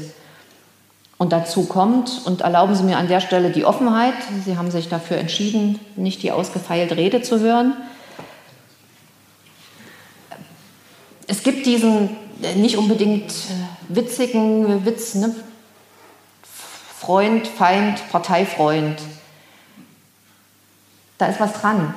[1.17, 4.89] Und dazu kommt, und erlauben Sie mir an der Stelle die Offenheit, Sie haben sich
[4.89, 7.73] dafür entschieden, nicht die ausgefeilte Rede zu hören.
[11.27, 12.09] Es gibt diesen
[12.57, 15.33] nicht unbedingt äh, witzigen Witz, ne?
[16.99, 18.99] Freund, Feind, Parteifreund.
[21.17, 21.93] Da ist was dran.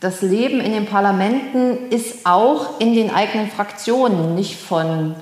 [0.00, 5.14] Das Leben in den Parlamenten ist auch in den eigenen Fraktionen nicht von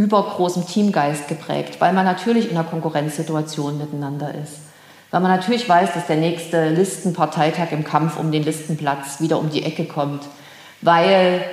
[0.00, 4.60] übergroßem Teamgeist geprägt, weil man natürlich in einer Konkurrenzsituation miteinander ist.
[5.10, 9.50] Weil man natürlich weiß, dass der nächste Listenparteitag im Kampf um den Listenplatz wieder um
[9.50, 10.22] die Ecke kommt.
[10.80, 11.44] Weil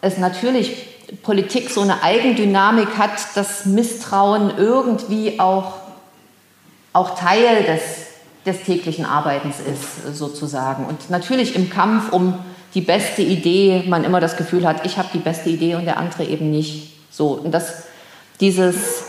[0.00, 0.88] es natürlich
[1.22, 5.74] Politik so eine Eigendynamik hat, dass Misstrauen irgendwie auch,
[6.92, 7.82] auch Teil des,
[8.46, 10.86] des täglichen Arbeitens ist, sozusagen.
[10.86, 12.38] Und natürlich im Kampf um
[12.74, 15.98] die beste Idee man immer das Gefühl hat, ich habe die beste Idee und der
[15.98, 16.99] andere eben nicht.
[17.10, 17.84] So, und das,
[18.40, 19.04] dieses,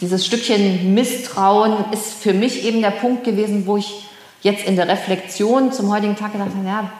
[0.00, 4.06] dieses Stückchen Misstrauen ist für mich eben der Punkt gewesen, wo ich
[4.42, 6.90] jetzt in der Reflexion zum heutigen Tag gedacht habe, ja,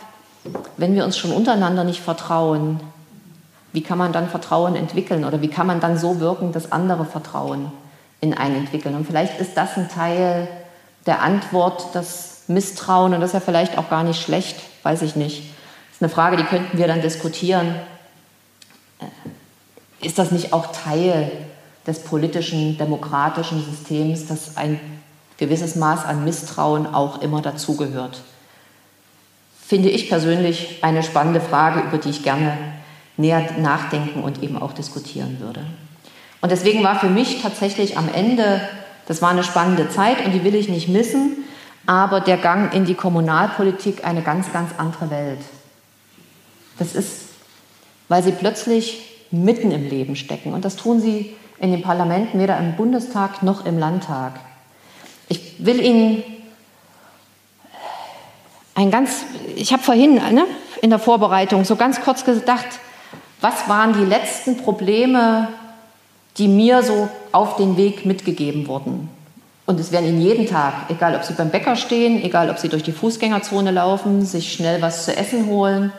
[0.77, 2.81] wenn wir uns schon untereinander nicht vertrauen,
[3.73, 7.05] wie kann man dann Vertrauen entwickeln oder wie kann man dann so wirken, dass andere
[7.05, 7.73] Vertrauen
[8.21, 8.95] in einen entwickeln.
[8.95, 10.49] Und vielleicht ist das ein Teil
[11.07, 15.17] der Antwort, das Misstrauen, und das ist ja vielleicht auch gar nicht schlecht, weiß ich
[15.17, 15.39] nicht.
[15.89, 17.75] Das ist eine Frage, die könnten wir dann diskutieren.
[20.03, 21.31] Ist das nicht auch Teil
[21.87, 24.81] des politischen, demokratischen Systems, dass ein
[25.37, 28.23] gewisses Maß an Misstrauen auch immer dazugehört?
[29.67, 32.57] Finde ich persönlich eine spannende Frage, über die ich gerne
[33.17, 35.65] näher nachdenken und eben auch diskutieren würde.
[36.41, 38.61] Und deswegen war für mich tatsächlich am Ende,
[39.07, 41.45] das war eine spannende Zeit und die will ich nicht missen,
[41.87, 45.41] aber der Gang in die Kommunalpolitik eine ganz, ganz andere Welt.
[46.79, 47.29] Das ist,
[48.09, 50.53] weil sie plötzlich mitten im Leben stecken.
[50.53, 54.41] Und das tun sie in den Parlamenten, weder im Bundestag noch im Landtag.
[55.29, 56.23] Ich will Ihnen
[58.75, 59.25] ein ganz,
[59.57, 60.47] ich habe vorhin ne,
[60.81, 62.67] in der Vorbereitung so ganz kurz gedacht,
[63.41, 65.49] was waren die letzten Probleme,
[66.39, 69.09] die mir so auf den Weg mitgegeben wurden.
[69.67, 72.69] Und es werden Ihnen jeden Tag, egal ob Sie beim Bäcker stehen, egal ob Sie
[72.69, 75.93] durch die Fußgängerzone laufen, sich schnell was zu essen holen,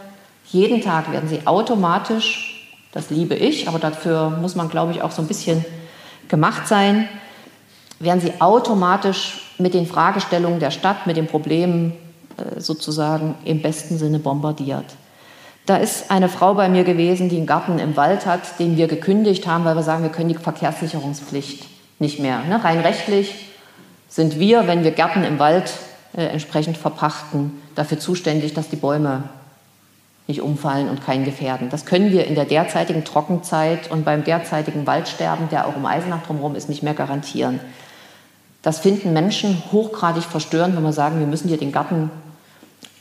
[0.48, 2.51] jeden Tag werden Sie automatisch,
[2.92, 5.66] das liebe ich, aber dafür muss man, glaube ich, auch so ein bisschen
[6.28, 7.08] gemacht sein,
[8.00, 11.94] werden Sie automatisch mit den Fragestellungen der Stadt, mit den Problemen
[12.38, 14.86] äh, sozusagen im besten Sinne bombardiert.
[15.66, 18.88] Da ist eine Frau bei mir gewesen, die einen Garten im Wald hat, den wir
[18.88, 21.66] gekündigt haben, weil wir sagen, wir können die Verkehrssicherungspflicht
[22.00, 22.40] nicht mehr.
[22.44, 22.64] Ne?
[22.64, 23.36] Rein rechtlich
[24.10, 25.72] sind wir, wenn wir Gärten im Wald
[26.18, 29.24] äh, entsprechend verpachten, dafür zuständig, dass die Bäume
[30.32, 31.70] nicht umfallen und keinen gefährden.
[31.70, 36.24] Das können wir in der derzeitigen Trockenzeit und beim derzeitigen Waldsterben, der auch um Eisenach
[36.24, 37.60] drumherum ist, nicht mehr garantieren.
[38.62, 42.10] Das finden Menschen hochgradig verstörend, wenn wir sagen, wir müssen dir den Garten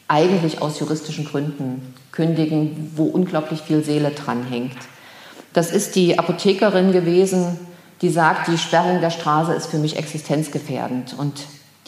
[0.08, 4.76] eigentlich aus juristischen Gründen kündigen, wo unglaublich viel Seele dran hängt.
[5.52, 7.58] Das ist die Apothekerin gewesen,
[8.02, 11.14] die sagt, die Sperrung der Straße ist für mich existenzgefährdend.
[11.16, 11.34] Und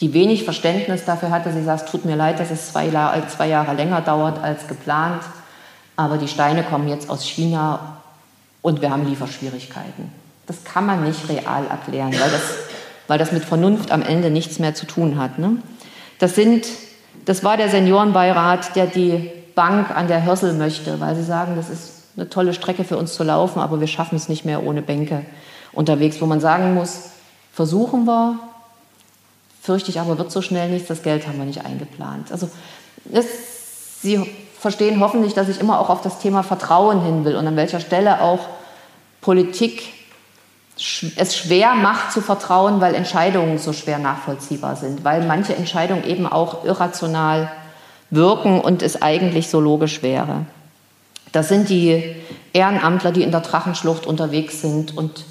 [0.03, 2.91] die wenig Verständnis dafür hatte, sie sagt, tut mir leid, dass es zwei,
[3.35, 5.23] zwei Jahre länger dauert als geplant,
[5.95, 7.97] aber die Steine kommen jetzt aus China
[8.61, 10.11] und wir haben Lieferschwierigkeiten.
[10.45, 12.43] Das kann man nicht real erklären, weil das,
[13.07, 15.39] weil das mit Vernunft am Ende nichts mehr zu tun hat.
[15.39, 15.57] Ne?
[16.19, 16.65] Das sind
[17.25, 21.69] das war der Seniorenbeirat, der die Bank an der Hörsel möchte, weil sie sagen, das
[21.69, 24.81] ist eine tolle Strecke für uns zu laufen, aber wir schaffen es nicht mehr ohne
[24.81, 25.25] Bänke
[25.71, 27.11] unterwegs, wo man sagen muss,
[27.51, 28.39] versuchen wir,
[29.63, 32.31] fürchte ich aber, wird so schnell nichts, das Geld haben wir nicht eingeplant.
[32.31, 32.49] Also
[33.05, 33.25] das,
[34.01, 37.55] Sie verstehen hoffentlich, dass ich immer auch auf das Thema Vertrauen hin will und an
[37.55, 38.49] welcher Stelle auch
[39.21, 39.93] Politik
[41.15, 46.27] es schwer macht zu vertrauen, weil Entscheidungen so schwer nachvollziehbar sind, weil manche Entscheidungen eben
[46.27, 47.49] auch irrational
[48.09, 50.45] wirken und es eigentlich so logisch wäre.
[51.31, 52.15] Das sind die
[52.51, 55.23] Ehrenamtler, die in der Drachenschlucht unterwegs sind und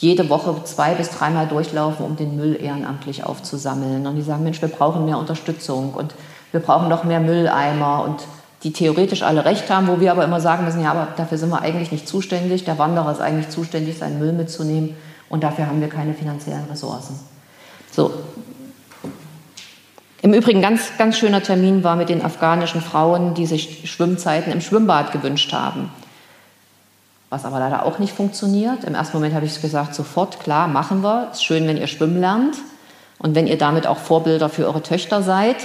[0.00, 4.06] jede Woche zwei bis dreimal durchlaufen, um den Müll ehrenamtlich aufzusammeln.
[4.06, 6.14] Und die sagen, Mensch, wir brauchen mehr Unterstützung und
[6.52, 8.22] wir brauchen noch mehr Mülleimer und
[8.62, 11.50] die theoretisch alle recht haben, wo wir aber immer sagen müssen, ja, aber dafür sind
[11.50, 12.64] wir eigentlich nicht zuständig.
[12.64, 14.96] Der Wanderer ist eigentlich zuständig, seinen Müll mitzunehmen
[15.28, 17.18] und dafür haben wir keine finanziellen Ressourcen.
[17.90, 18.10] So.
[20.22, 24.60] Im Übrigen ganz, ganz schöner Termin war mit den afghanischen Frauen, die sich Schwimmzeiten im
[24.60, 25.90] Schwimmbad gewünscht haben.
[27.30, 28.82] Was aber leider auch nicht funktioniert.
[28.82, 31.28] Im ersten Moment habe ich gesagt, sofort, klar, machen wir.
[31.30, 32.56] Ist schön, wenn ihr schwimmen lernt
[33.18, 35.56] und wenn ihr damit auch Vorbilder für eure Töchter seid.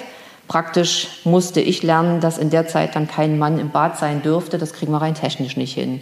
[0.47, 4.59] Praktisch musste ich lernen, dass in der Zeit dann kein Mann im Bad sein dürfte.
[4.59, 6.01] Das kriegen wir rein technisch nicht hin,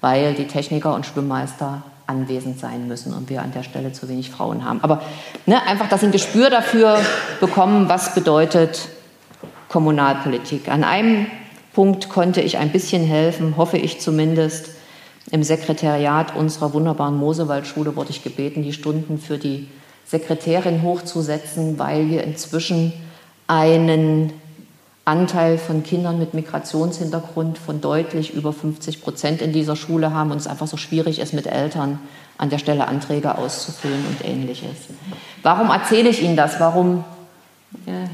[0.00, 4.30] weil die Techniker und Schwimmmeister anwesend sein müssen und wir an der Stelle zu wenig
[4.30, 4.80] Frauen haben.
[4.82, 5.00] Aber
[5.46, 6.98] ne, einfach, dass sie ein Gespür dafür
[7.40, 8.88] bekommen, was bedeutet
[9.68, 10.68] Kommunalpolitik.
[10.68, 11.26] An einem
[11.72, 14.73] Punkt konnte ich ein bisschen helfen, hoffe ich zumindest.
[15.30, 19.68] Im Sekretariat unserer wunderbaren Mosewaldschule wurde ich gebeten, die Stunden für die
[20.06, 22.92] Sekretärin hochzusetzen, weil wir inzwischen
[23.46, 24.32] einen
[25.06, 30.38] Anteil von Kindern mit Migrationshintergrund von deutlich über 50 Prozent in dieser Schule haben und
[30.38, 31.98] es einfach so schwierig ist, mit Eltern
[32.38, 34.76] an der Stelle Anträge auszufüllen und ähnliches.
[35.42, 36.58] Warum erzähle ich Ihnen das?
[36.58, 37.04] Warum
[37.86, 38.06] äh,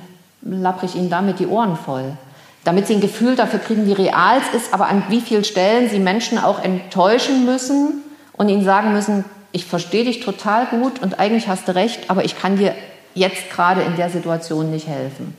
[0.42, 2.16] lappere ich Ihnen damit die Ohren voll?
[2.64, 5.88] Damit Sie ein Gefühl dafür kriegen, wie real es ist, aber an wie vielen Stellen
[5.88, 8.02] Sie Menschen auch enttäuschen müssen
[8.34, 12.24] und ihnen sagen müssen, ich verstehe dich total gut und eigentlich hast du recht, aber
[12.24, 12.74] ich kann dir
[13.14, 15.36] jetzt gerade in der Situation nicht helfen.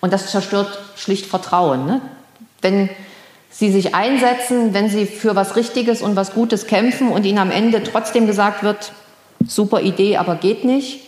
[0.00, 1.86] Und das zerstört schlicht Vertrauen.
[1.86, 2.00] Ne?
[2.60, 2.90] Wenn
[3.50, 7.50] Sie sich einsetzen, wenn Sie für was Richtiges und was Gutes kämpfen und Ihnen am
[7.50, 8.92] Ende trotzdem gesagt wird,
[9.46, 11.00] super Idee, aber geht nicht,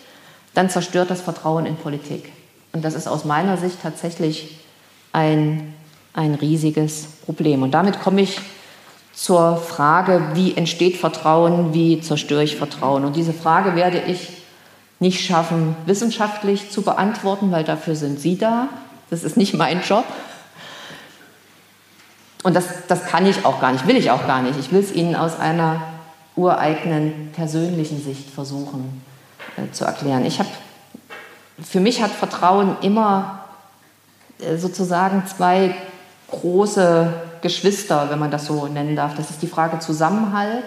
[0.54, 2.32] dann zerstört das Vertrauen in Politik.
[2.72, 4.58] Und das ist aus meiner Sicht tatsächlich
[5.16, 5.74] ein,
[6.12, 7.62] ein riesiges Problem.
[7.62, 8.38] Und damit komme ich
[9.14, 13.04] zur Frage, wie entsteht Vertrauen, wie zerstöre ich Vertrauen.
[13.06, 14.28] Und diese Frage werde ich
[15.00, 18.68] nicht schaffen, wissenschaftlich zu beantworten, weil dafür sind Sie da.
[19.08, 20.04] Das ist nicht mein Job.
[22.42, 24.58] Und das, das kann ich auch gar nicht, will ich auch gar nicht.
[24.60, 25.82] Ich will es Ihnen aus einer
[26.36, 29.02] ureigenen persönlichen Sicht versuchen
[29.56, 30.26] äh, zu erklären.
[30.26, 30.50] Ich habe,
[31.62, 33.45] für mich hat Vertrauen immer
[34.56, 35.74] sozusagen zwei
[36.30, 39.14] große Geschwister, wenn man das so nennen darf.
[39.14, 40.64] Das ist die Frage Zusammenhalt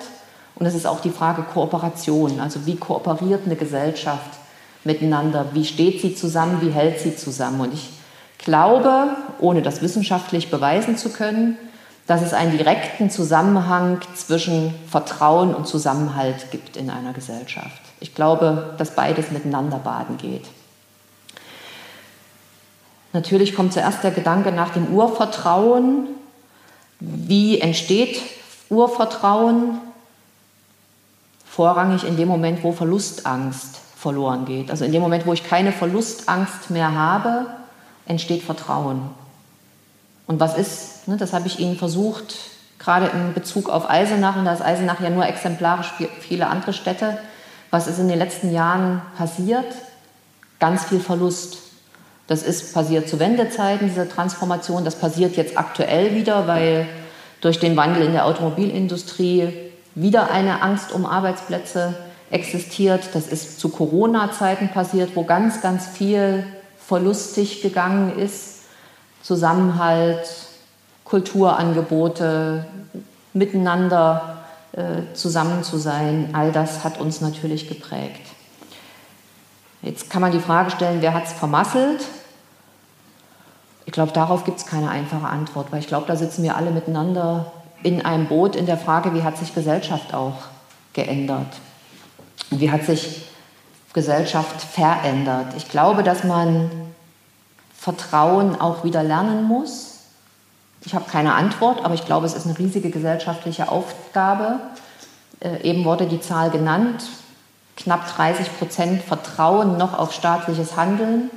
[0.56, 2.40] und das ist auch die Frage Kooperation.
[2.40, 4.40] Also wie kooperiert eine Gesellschaft
[4.84, 5.48] miteinander?
[5.54, 6.62] Wie steht sie zusammen?
[6.62, 7.62] Wie hält sie zusammen?
[7.62, 7.90] Und ich
[8.38, 11.58] glaube, ohne das wissenschaftlich beweisen zu können,
[12.08, 17.82] dass es einen direkten Zusammenhang zwischen Vertrauen und Zusammenhalt gibt in einer Gesellschaft.
[18.00, 20.48] Ich glaube, dass beides miteinander baden geht.
[23.14, 26.08] Natürlich kommt zuerst der Gedanke nach dem Urvertrauen.
[27.00, 28.22] Wie entsteht
[28.70, 29.80] Urvertrauen?
[31.46, 34.70] Vorrangig in dem Moment, wo Verlustangst verloren geht.
[34.72, 37.48] Also in dem Moment, wo ich keine Verlustangst mehr habe,
[38.06, 39.10] entsteht Vertrauen.
[40.28, 42.36] Und was ist, ne, das habe ich Ihnen versucht,
[42.78, 46.74] gerade in Bezug auf Eisenach, und da ist Eisenach ja nur exemplarisch für viele andere
[46.74, 47.18] Städte,
[47.72, 49.66] was ist in den letzten Jahren passiert?
[50.60, 51.58] Ganz viel Verlust.
[52.30, 54.86] Das ist passiert zu Wendezeiten, diese Transformation.
[54.86, 56.88] Das passiert jetzt aktuell wieder, weil
[57.42, 59.52] durch den Wandel in der Automobilindustrie
[59.96, 61.96] wieder eine Angst um Arbeitsplätze
[62.30, 63.10] existiert.
[63.14, 66.46] Das ist zu Corona-Zeiten passiert, wo ganz, ganz viel
[66.78, 68.60] verlustig gegangen ist.
[69.24, 70.30] Zusammenhalt,
[71.06, 72.68] Kulturangebote,
[73.34, 78.22] miteinander äh, zusammen zu sein, all das hat uns natürlich geprägt.
[79.82, 82.06] Jetzt kann man die Frage stellen, wer hat es vermasselt?
[83.86, 86.72] Ich glaube, darauf gibt es keine einfache Antwort, weil ich glaube, da sitzen wir alle
[86.72, 87.52] miteinander
[87.84, 90.36] in einem Boot in der Frage, wie hat sich Gesellschaft auch
[90.94, 91.48] geändert?
[92.50, 93.26] Wie hat sich
[93.94, 95.54] Gesellschaft verändert?
[95.56, 96.70] Ich glaube, dass man
[97.76, 100.00] Vertrauen auch wieder lernen muss.
[100.86, 104.60] Ich habe keine Antwort, aber ich glaube, es ist eine riesige gesellschaftliche Aufgabe.
[105.40, 107.04] Äh, eben wurde die Zahl genannt,
[107.78, 111.30] knapp 30 Prozent Vertrauen noch auf staatliches Handeln.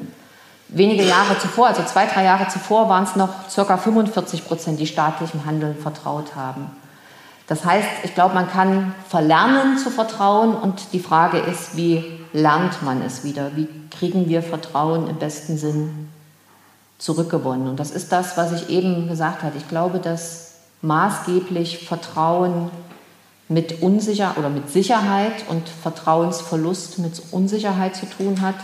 [0.74, 3.76] Wenige Jahre zuvor, also zwei, drei Jahre zuvor, waren es noch ca.
[3.76, 6.70] 45 Prozent, die staatlichem Handeln vertraut haben.
[7.46, 12.82] Das heißt, ich glaube, man kann verlernen zu vertrauen und die Frage ist, wie lernt
[12.82, 13.54] man es wieder?
[13.54, 16.08] Wie kriegen wir Vertrauen im besten Sinn
[16.96, 17.68] zurückgewonnen?
[17.68, 19.58] Und das ist das, was ich eben gesagt habe.
[19.58, 22.70] Ich glaube, dass maßgeblich Vertrauen
[23.48, 28.54] mit Unsicher oder mit Sicherheit und Vertrauensverlust mit Unsicherheit zu tun hat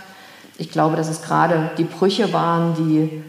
[0.58, 3.22] ich glaube, dass es gerade die Brüche waren, die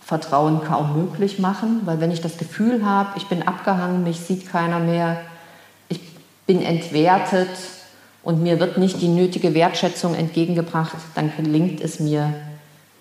[0.00, 4.48] Vertrauen kaum möglich machen, weil wenn ich das Gefühl habe, ich bin abgehangen, mich sieht
[4.48, 5.20] keiner mehr,
[5.88, 6.00] ich
[6.46, 7.50] bin entwertet
[8.22, 12.32] und mir wird nicht die nötige Wertschätzung entgegengebracht, dann gelingt es mir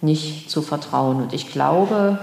[0.01, 1.21] nicht zu vertrauen.
[1.21, 2.19] Und ich glaube,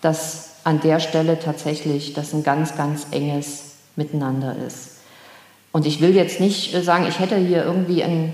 [0.00, 4.98] dass an der Stelle tatsächlich das ein ganz, ganz enges Miteinander ist.
[5.72, 8.32] Und ich will jetzt nicht sagen, ich hätte hier irgendwie ein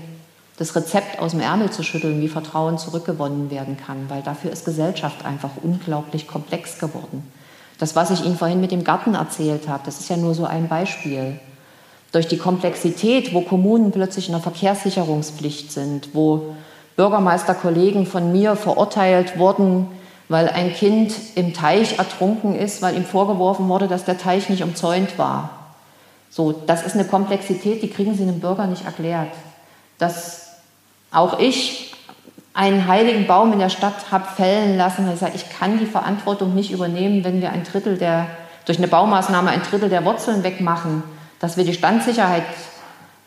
[0.59, 4.65] das Rezept aus dem Ärmel zu schütteln, wie Vertrauen zurückgewonnen werden kann, weil dafür ist
[4.65, 7.23] Gesellschaft einfach unglaublich komplex geworden.
[7.77, 10.43] Das, was ich Ihnen vorhin mit dem Garten erzählt habe, das ist ja nur so
[10.43, 11.39] ein Beispiel.
[12.11, 16.55] Durch die Komplexität, wo Kommunen plötzlich in der Verkehrssicherungspflicht sind, wo
[16.97, 19.87] Bürgermeisterkollegen von mir verurteilt wurden,
[20.27, 24.63] weil ein Kind im Teich ertrunken ist, weil ihm vorgeworfen wurde, dass der Teich nicht
[24.63, 25.51] umzäunt war.
[26.29, 29.31] So, das ist eine Komplexität, die kriegen Sie einem Bürger nicht erklärt.
[29.97, 30.48] Das
[31.11, 31.93] auch ich
[32.53, 36.55] einen heiligen Baum in der Stadt habe fällen lassen, ich sage, ich kann die Verantwortung
[36.55, 38.27] nicht übernehmen, wenn wir ein Drittel der,
[38.65, 41.03] durch eine Baumaßnahme ein Drittel der Wurzeln wegmachen,
[41.39, 42.43] dass wir die Standsicherheit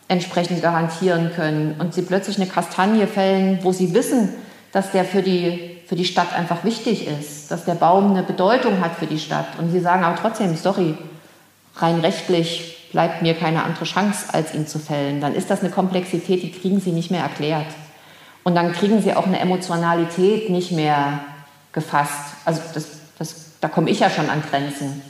[0.08, 4.34] entsprechend garantieren können und sie plötzlich eine Kastanie fällen, wo sie wissen,
[4.72, 8.80] dass der für die, für die Stadt einfach wichtig ist, dass der Baum eine Bedeutung
[8.80, 9.46] hat für die Stadt.
[9.58, 10.94] Und sie sagen aber trotzdem, sorry,
[11.76, 15.20] rein rechtlich bleibt mir keine andere Chance, als ihn zu fällen.
[15.20, 17.66] Dann ist das eine Komplexität, die kriegen sie nicht mehr erklärt.
[18.44, 21.20] Und dann kriegen sie auch eine Emotionalität nicht mehr
[21.72, 22.36] gefasst.
[22.44, 22.86] Also das,
[23.18, 25.02] das, da komme ich ja schon an Grenzen.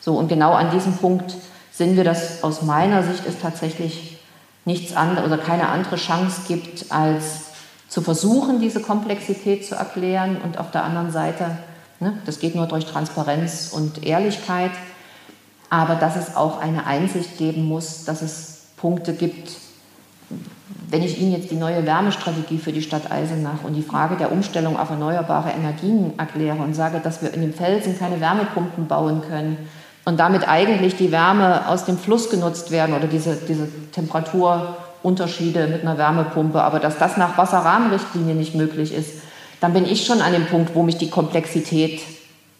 [0.00, 1.34] So, und genau an diesem Punkt
[1.72, 4.18] sind wir, dass aus meiner Sicht es tatsächlich
[4.64, 7.50] nichts anderes oder keine andere Chance gibt, als
[7.88, 11.58] zu versuchen, diese Komplexität zu erklären und auf der anderen Seite,
[11.98, 14.70] ne, das geht nur durch Transparenz und Ehrlichkeit,
[15.70, 19.52] aber dass es auch eine Einsicht geben muss, dass es Punkte gibt,
[20.88, 24.32] wenn ich Ihnen jetzt die neue Wärmestrategie für die Stadt Eisenach und die Frage der
[24.32, 29.22] Umstellung auf erneuerbare Energien erkläre und sage, dass wir in den Felsen keine Wärmepumpen bauen
[29.22, 29.56] können
[30.04, 35.82] und damit eigentlich die Wärme aus dem Fluss genutzt werden oder diese, diese Temperaturunterschiede mit
[35.82, 39.22] einer Wärmepumpe, aber dass das nach Wasserrahmenrichtlinie nicht möglich ist,
[39.60, 42.00] dann bin ich schon an dem Punkt, wo mich die Komplexität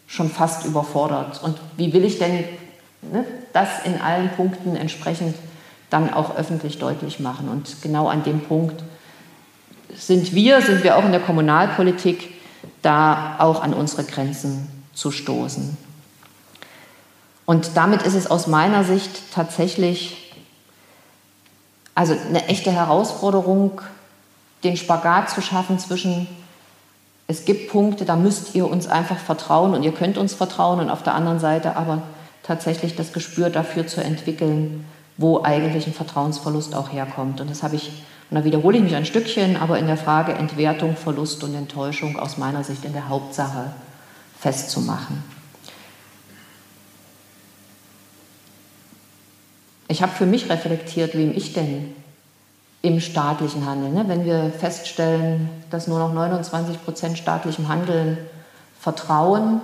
[0.06, 1.42] schon fast überfordert.
[1.42, 2.44] Und wie will ich denn
[3.02, 5.34] ne, das in allen Punkten entsprechend
[5.90, 7.48] dann auch öffentlich deutlich machen?
[7.48, 8.82] Und genau an dem Punkt
[9.94, 12.34] sind wir, sind wir auch in der Kommunalpolitik,
[12.82, 15.76] da auch an unsere Grenzen zu stoßen.
[17.46, 20.32] Und damit ist es aus meiner Sicht tatsächlich
[21.94, 23.80] also eine echte Herausforderung,
[24.64, 26.28] den Spagat zu schaffen zwischen,
[27.26, 30.90] es gibt Punkte, da müsst ihr uns einfach vertrauen und ihr könnt uns vertrauen und
[30.90, 32.02] auf der anderen Seite aber
[32.42, 34.84] tatsächlich das Gespür dafür zu entwickeln,
[35.16, 37.40] wo eigentlich ein Vertrauensverlust auch herkommt.
[37.40, 37.90] Und das habe ich
[38.30, 42.16] und da wiederhole ich mich ein Stückchen, aber in der Frage Entwertung, Verlust und Enttäuschung
[42.16, 43.72] aus meiner Sicht in der Hauptsache
[44.38, 45.22] festzumachen.
[49.88, 51.92] Ich habe für mich reflektiert, wem ich denn
[52.82, 58.16] im staatlichen Handeln, ne, wenn wir feststellen, dass nur noch 29 Prozent staatlichem Handeln
[58.78, 59.60] vertrauen,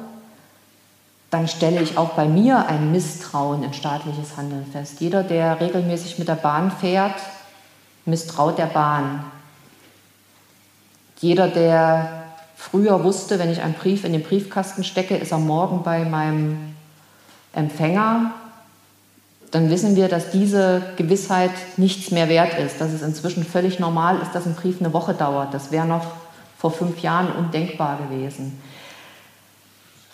[1.37, 5.01] dann stelle ich auch bei mir ein Misstrauen in staatliches Handeln fest.
[5.01, 7.12] Jeder, der regelmäßig mit der Bahn fährt,
[8.07, 9.22] misstraut der Bahn.
[11.18, 12.24] Jeder, der
[12.57, 16.74] früher wusste, wenn ich einen Brief in den Briefkasten stecke, ist er morgen bei meinem
[17.53, 18.32] Empfänger,
[19.51, 24.20] dann wissen wir, dass diese Gewissheit nichts mehr wert ist, dass es inzwischen völlig normal
[24.22, 25.53] ist, dass ein Brief eine Woche dauert.
[25.53, 26.07] Das wäre noch
[26.57, 28.59] vor fünf Jahren undenkbar gewesen.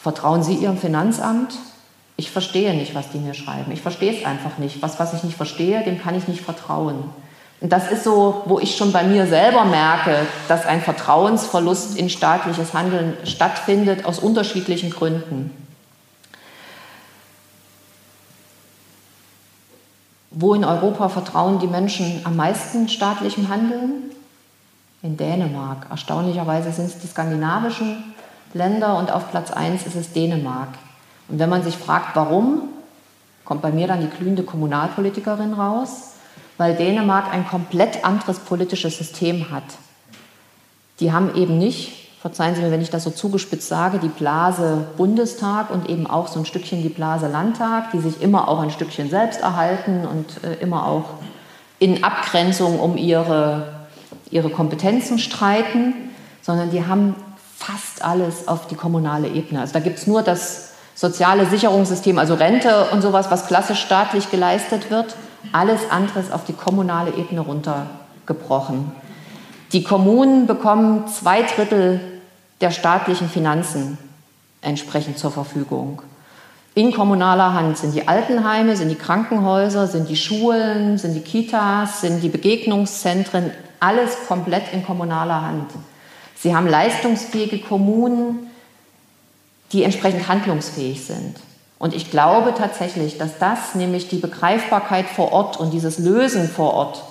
[0.03, 1.55] Vertrauen Sie Ihrem Finanzamt?
[2.17, 3.71] Ich verstehe nicht, was die mir schreiben.
[3.71, 4.83] Ich verstehe es einfach nicht.
[4.83, 7.05] Was, was ich nicht verstehe, dem kann ich nicht vertrauen.
[7.61, 12.11] Und das ist so, wo ich schon bei mir selber merke, dass ein Vertrauensverlust in
[12.11, 15.57] staatliches Handeln stattfindet, aus unterschiedlichen Gründen.
[20.33, 24.11] Wo in Europa vertrauen die Menschen am meisten staatlichem Handeln?
[25.03, 25.87] In Dänemark.
[25.91, 28.13] Erstaunlicherweise sind es die skandinavischen
[28.55, 30.69] Länder und auf Platz 1 ist es Dänemark.
[31.29, 32.69] Und wenn man sich fragt, warum,
[33.45, 36.13] kommt bei mir dann die glühende Kommunalpolitikerin raus
[36.63, 39.65] weil Dänemark ein komplett anderes politisches System hat.
[41.01, 44.87] Die haben eben nicht, verzeihen Sie mir, wenn ich das so zugespitzt sage, die Blase
[44.97, 48.71] Bundestag und eben auch so ein Stückchen die Blase Landtag, die sich immer auch ein
[48.71, 51.07] Stückchen selbst erhalten und äh, immer auch
[51.81, 53.87] in Abgrenzung um ihre,
[54.31, 55.95] ihre Kompetenzen streiten,
[56.43, 57.17] sondern die haben
[57.63, 59.61] fast alles auf die kommunale Ebene.
[59.61, 64.31] Also da gibt es nur das soziale Sicherungssystem, also Rente und sowas, was klassisch staatlich
[64.31, 65.17] geleistet wird.
[65.53, 68.93] Alles andere ist auf die kommunale Ebene runtergebrochen.
[69.73, 72.01] Die Kommunen bekommen zwei Drittel
[72.61, 73.99] der staatlichen Finanzen
[74.61, 76.03] entsprechend zur Verfügung.
[76.75, 82.01] In kommunaler Hand sind die Altenheime, sind die Krankenhäuser, sind die Schulen, sind die Kitas,
[82.01, 83.51] sind die Begegnungszentren,
[83.81, 85.71] alles komplett in kommunaler Hand.
[86.43, 88.51] Sie haben leistungsfähige Kommunen,
[89.71, 91.37] die entsprechend handlungsfähig sind.
[91.79, 96.75] Und ich glaube tatsächlich, dass das nämlich die Begreifbarkeit vor Ort und dieses Lösen vor
[96.75, 97.05] Ort,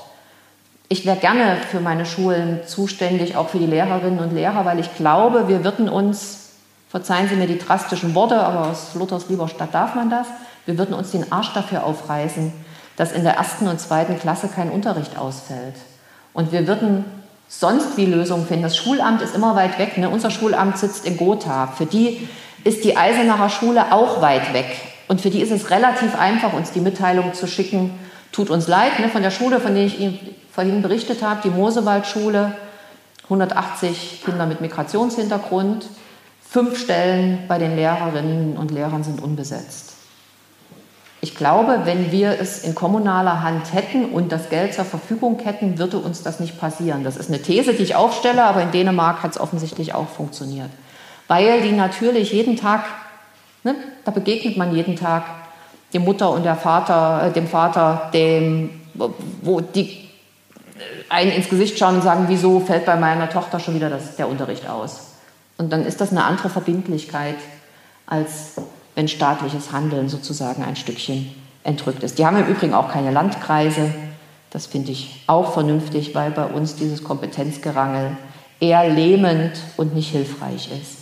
[0.90, 4.94] ich wäre gerne für meine Schulen zuständig, auch für die Lehrerinnen und Lehrer, weil ich
[4.96, 6.50] glaube, wir würden uns,
[6.90, 10.28] verzeihen Sie mir die drastischen Worte, aber aus Luthers lieber Stadt darf man das,
[10.66, 12.52] wir würden uns den Arsch dafür aufreißen,
[12.98, 15.76] dass in der ersten und zweiten Klasse kein Unterricht ausfällt.
[16.34, 17.06] Und wir würden
[17.52, 18.64] sonst wie Lösungen finden.
[18.64, 19.98] Das Schulamt ist immer weit weg.
[19.98, 20.10] Ne?
[20.10, 21.68] Unser Schulamt sitzt in Gotha.
[21.68, 22.28] Für die
[22.64, 24.68] ist die Eisenacher Schule auch weit weg.
[25.10, 27.92] Und für die ist es relativ einfach, uns die Mitteilung zu schicken,
[28.32, 30.18] tut uns leid, ne, von der Schule, von der ich Ihnen
[30.50, 32.56] vorhin berichtet habe, die Mosewaldschule,
[33.26, 35.88] 180 Kinder mit Migrationshintergrund,
[36.48, 39.91] fünf Stellen bei den Lehrerinnen und Lehrern sind unbesetzt.
[41.24, 45.78] Ich glaube, wenn wir es in kommunaler Hand hätten und das Geld zur Verfügung hätten,
[45.78, 47.04] würde uns das nicht passieren.
[47.04, 50.72] Das ist eine These, die ich aufstelle, aber in Dänemark hat es offensichtlich auch funktioniert
[51.32, 52.84] weil die natürlich jeden Tag,
[53.64, 55.24] ne, da begegnet man jeden Tag
[55.94, 58.82] dem Mutter und der Vater, äh, dem Vater, dem,
[59.42, 60.10] wo die
[61.08, 64.28] einen ins Gesicht schauen und sagen, wieso fällt bei meiner Tochter schon wieder das, der
[64.28, 65.14] Unterricht aus?
[65.58, 67.38] Und dann ist das eine andere Verbindlichkeit,
[68.06, 68.56] als
[68.96, 71.34] wenn staatliches Handeln sozusagen ein Stückchen
[71.64, 72.18] entrückt ist.
[72.20, 73.94] Die haben im Übrigen auch keine Landkreise.
[74.50, 78.18] Das finde ich auch vernünftig, weil bei uns dieses Kompetenzgerangel
[78.60, 80.98] eher lähmend und nicht hilfreich ist.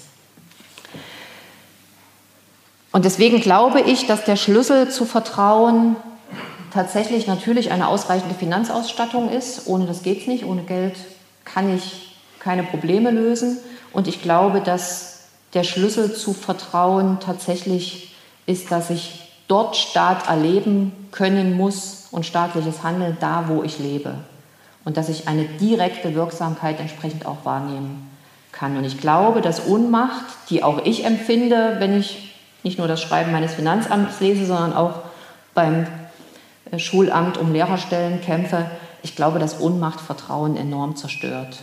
[2.92, 5.96] Und deswegen glaube ich, dass der Schlüssel zu Vertrauen
[6.74, 9.68] tatsächlich natürlich eine ausreichende Finanzausstattung ist.
[9.68, 10.46] Ohne das geht es nicht.
[10.46, 10.96] Ohne Geld
[11.46, 13.58] kann ich keine Probleme lösen.
[13.94, 15.19] Und ich glaube, dass
[15.54, 22.84] der Schlüssel zu Vertrauen tatsächlich ist, dass ich dort Staat erleben können muss und staatliches
[22.84, 24.16] Handeln da, wo ich lebe.
[24.86, 28.10] Und dass ich eine direkte Wirksamkeit entsprechend auch wahrnehmen
[28.52, 28.78] kann.
[28.78, 33.32] Und ich glaube, dass Ohnmacht, die auch ich empfinde, wenn ich nicht nur das Schreiben
[33.32, 35.02] meines Finanzamts lese, sondern auch
[35.54, 35.88] beim
[36.72, 38.70] äh, Schulamt um Lehrerstellen kämpfe,
[39.02, 41.60] ich glaube, dass Ohnmacht Vertrauen enorm zerstört.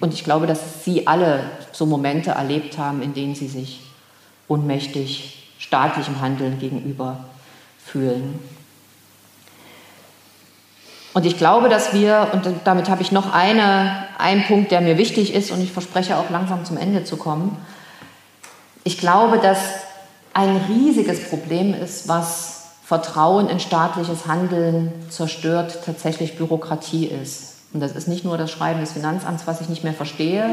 [0.00, 3.80] Und ich glaube, dass Sie alle so Momente erlebt haben, in denen Sie sich
[4.48, 7.24] ohnmächtig staatlichem Handeln gegenüber
[7.84, 8.38] fühlen.
[11.12, 14.96] Und ich glaube, dass wir, und damit habe ich noch eine, einen Punkt, der mir
[14.96, 17.56] wichtig ist, und ich verspreche auch langsam zum Ende zu kommen.
[18.84, 19.58] Ich glaube, dass
[20.32, 27.49] ein riesiges Problem ist, was Vertrauen in staatliches Handeln zerstört, tatsächlich Bürokratie ist.
[27.72, 30.48] Und das ist nicht nur das Schreiben des Finanzamts, was ich nicht mehr verstehe,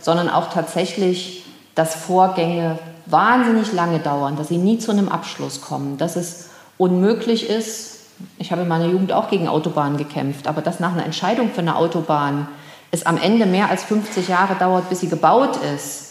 [0.00, 1.44] sondern auch tatsächlich,
[1.74, 7.48] dass Vorgänge wahnsinnig lange dauern, dass sie nie zu einem Abschluss kommen, dass es unmöglich
[7.48, 8.00] ist.
[8.38, 11.60] Ich habe in meiner Jugend auch gegen Autobahnen gekämpft, aber dass nach einer Entscheidung für
[11.60, 12.48] eine Autobahn
[12.90, 16.06] es am Ende mehr als 50 Jahre dauert, bis sie gebaut ist,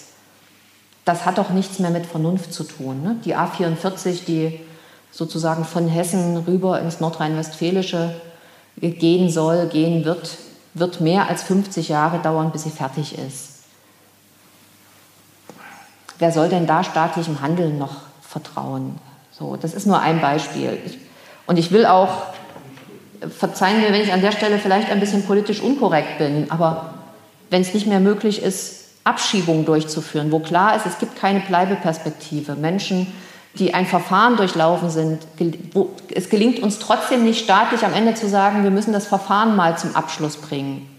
[1.04, 3.04] das hat doch nichts mehr mit Vernunft zu tun.
[3.04, 3.16] Ne?
[3.26, 4.60] Die A44, die
[5.12, 8.16] sozusagen von Hessen rüber ins Nordrhein-Westfälische
[8.78, 10.38] gehen soll, gehen wird,
[10.74, 13.56] wird mehr als 50 Jahre dauern, bis sie fertig ist.
[16.20, 19.00] Wer soll denn da staatlichem Handeln noch vertrauen?
[19.32, 20.78] So, das ist nur ein Beispiel.
[21.46, 22.10] Und ich will auch,
[23.38, 26.94] verzeihen mir, wenn ich an der Stelle vielleicht ein bisschen politisch unkorrekt bin, aber
[27.50, 32.56] wenn es nicht mehr möglich ist, Abschiebungen durchzuführen, wo klar ist, es gibt keine Bleibeperspektive.
[32.56, 33.08] Menschen
[33.58, 35.20] die ein Verfahren durchlaufen sind,
[36.14, 39.78] es gelingt uns trotzdem nicht staatlich am Ende zu sagen, wir müssen das Verfahren mal
[39.78, 40.90] zum Abschluss bringen.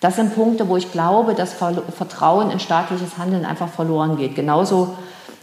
[0.00, 4.34] Das sind Punkte, wo ich glaube, dass Vertrauen in staatliches Handeln einfach verloren geht.
[4.34, 4.96] Genauso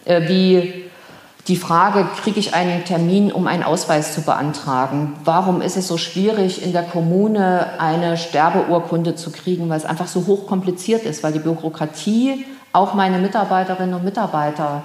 [0.06, 0.84] äh, wie
[1.48, 5.16] die Frage, kriege ich einen Termin, um einen Ausweis zu beantragen?
[5.26, 9.68] Warum ist es so schwierig, in der Kommune eine Sterbeurkunde zu kriegen?
[9.70, 14.84] Weil es einfach so hochkompliziert ist, weil die Bürokratie auch meine Mitarbeiterinnen und Mitarbeiter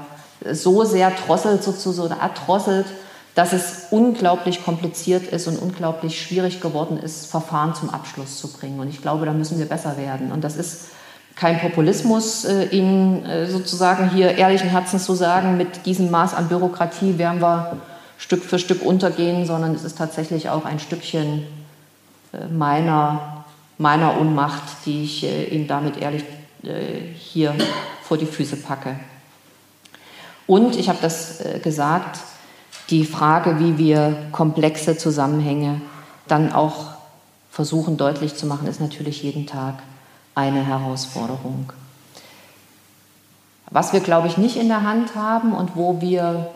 [0.53, 2.87] so sehr drosselt sozusagen erdrosselt,
[3.35, 8.81] dass es unglaublich kompliziert ist und unglaublich schwierig geworden ist, Verfahren zum Abschluss zu bringen.
[8.81, 10.33] Und ich glaube, da müssen wir besser werden.
[10.33, 10.89] Und das ist
[11.37, 16.49] kein Populismus, äh, Ihnen äh, sozusagen hier ehrlichen Herzens zu sagen, mit diesem Maß an
[16.49, 17.77] Bürokratie werden wir
[18.19, 21.45] Stück für Stück untergehen, sondern es ist tatsächlich auch ein Stückchen
[22.33, 23.45] äh, meiner,
[23.79, 25.23] meiner Unmacht, die ich
[25.53, 26.25] Ihnen damit ehrlich
[27.17, 27.55] hier
[28.03, 28.97] vor die Füße packe.
[30.49, 32.19] Und ich habe das äh, gesagt,
[32.91, 35.81] die Frage, wie wir komplexe Zusammenhänge
[36.27, 36.87] dann auch
[37.51, 39.75] versuchen deutlich zu machen, ist natürlich jeden Tag
[40.35, 41.73] eine Herausforderung.
[43.71, 46.51] Was wir, glaube ich, nicht in der Hand haben und wo wir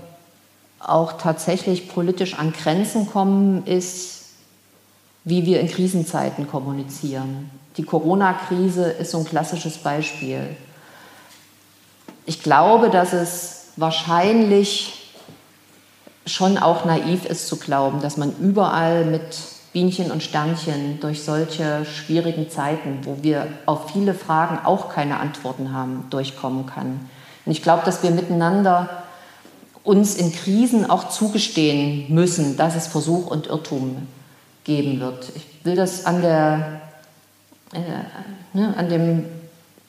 [0.79, 4.23] auch tatsächlich politisch an Grenzen kommen, ist,
[5.25, 7.51] wie wir in Krisenzeiten kommunizieren.
[7.77, 10.57] Die Corona-Krise ist so ein klassisches Beispiel.
[12.25, 15.03] Ich glaube, dass es wahrscheinlich
[16.27, 19.23] schon auch naiv ist zu glauben, dass man überall mit
[19.73, 25.73] Bienchen und Sternchen durch solche schwierigen Zeiten, wo wir auf viele Fragen auch keine Antworten
[25.73, 27.09] haben, durchkommen kann.
[27.45, 29.03] Und ich glaube, dass wir miteinander
[29.83, 34.07] uns in Krisen auch zugestehen müssen, dass es Versuch und Irrtum
[34.65, 35.33] geben wird.
[35.35, 36.81] Ich will das an der,
[37.73, 37.81] äh,
[38.57, 39.25] ne, an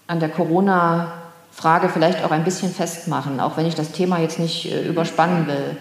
[0.07, 1.22] an der Corona-
[1.53, 5.47] Frage vielleicht auch ein bisschen festmachen, auch wenn ich das Thema jetzt nicht äh, überspannen
[5.47, 5.77] will.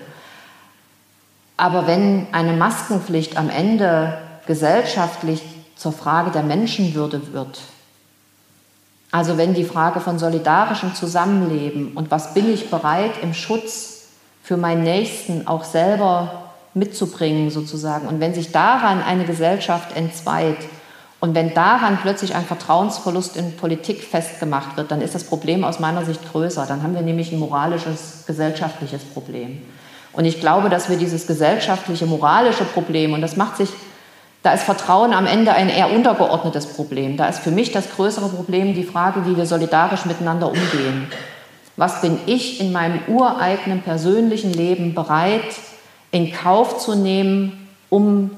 [1.56, 5.42] Aber wenn eine Maskenpflicht am Ende gesellschaftlich
[5.76, 7.60] zur Frage der Menschenwürde wird,
[9.10, 14.08] also wenn die Frage von solidarischem Zusammenleben und was bin ich bereit im Schutz
[14.42, 20.56] für meinen Nächsten auch selber mitzubringen sozusagen und wenn sich daran eine Gesellschaft entzweit,
[21.22, 25.78] und wenn daran plötzlich ein Vertrauensverlust in Politik festgemacht wird, dann ist das Problem aus
[25.78, 26.66] meiner Sicht größer.
[26.66, 29.62] Dann haben wir nämlich ein moralisches, gesellschaftliches Problem.
[30.12, 33.68] Und ich glaube, dass wir dieses gesellschaftliche, moralische Problem, und das macht sich,
[34.42, 37.16] da ist Vertrauen am Ende ein eher untergeordnetes Problem.
[37.16, 41.06] Da ist für mich das größere Problem die Frage, wie wir solidarisch miteinander umgehen.
[41.76, 45.54] Was bin ich in meinem ureigenen persönlichen Leben bereit
[46.10, 48.32] in Kauf zu nehmen, um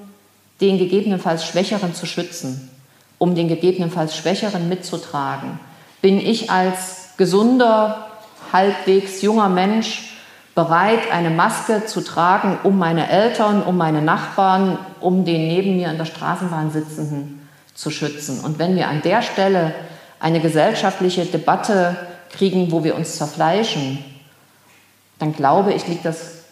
[0.61, 2.72] den gegebenenfalls Schwächeren zu schützen?
[3.25, 5.59] Um den gegebenenfalls Schwächeren mitzutragen?
[6.03, 8.09] Bin ich als gesunder,
[8.53, 10.12] halbwegs junger Mensch
[10.55, 15.89] bereit, eine Maske zu tragen, um meine Eltern, um meine Nachbarn, um den neben mir
[15.89, 18.41] in der Straßenbahn sitzenden zu schützen?
[18.41, 19.75] Und wenn wir an der Stelle
[20.20, 21.97] eine gesellschaftliche Debatte
[22.31, 24.05] kriegen, wo wir uns zerfleischen,
[25.18, 26.43] dann glaube ich, liegt das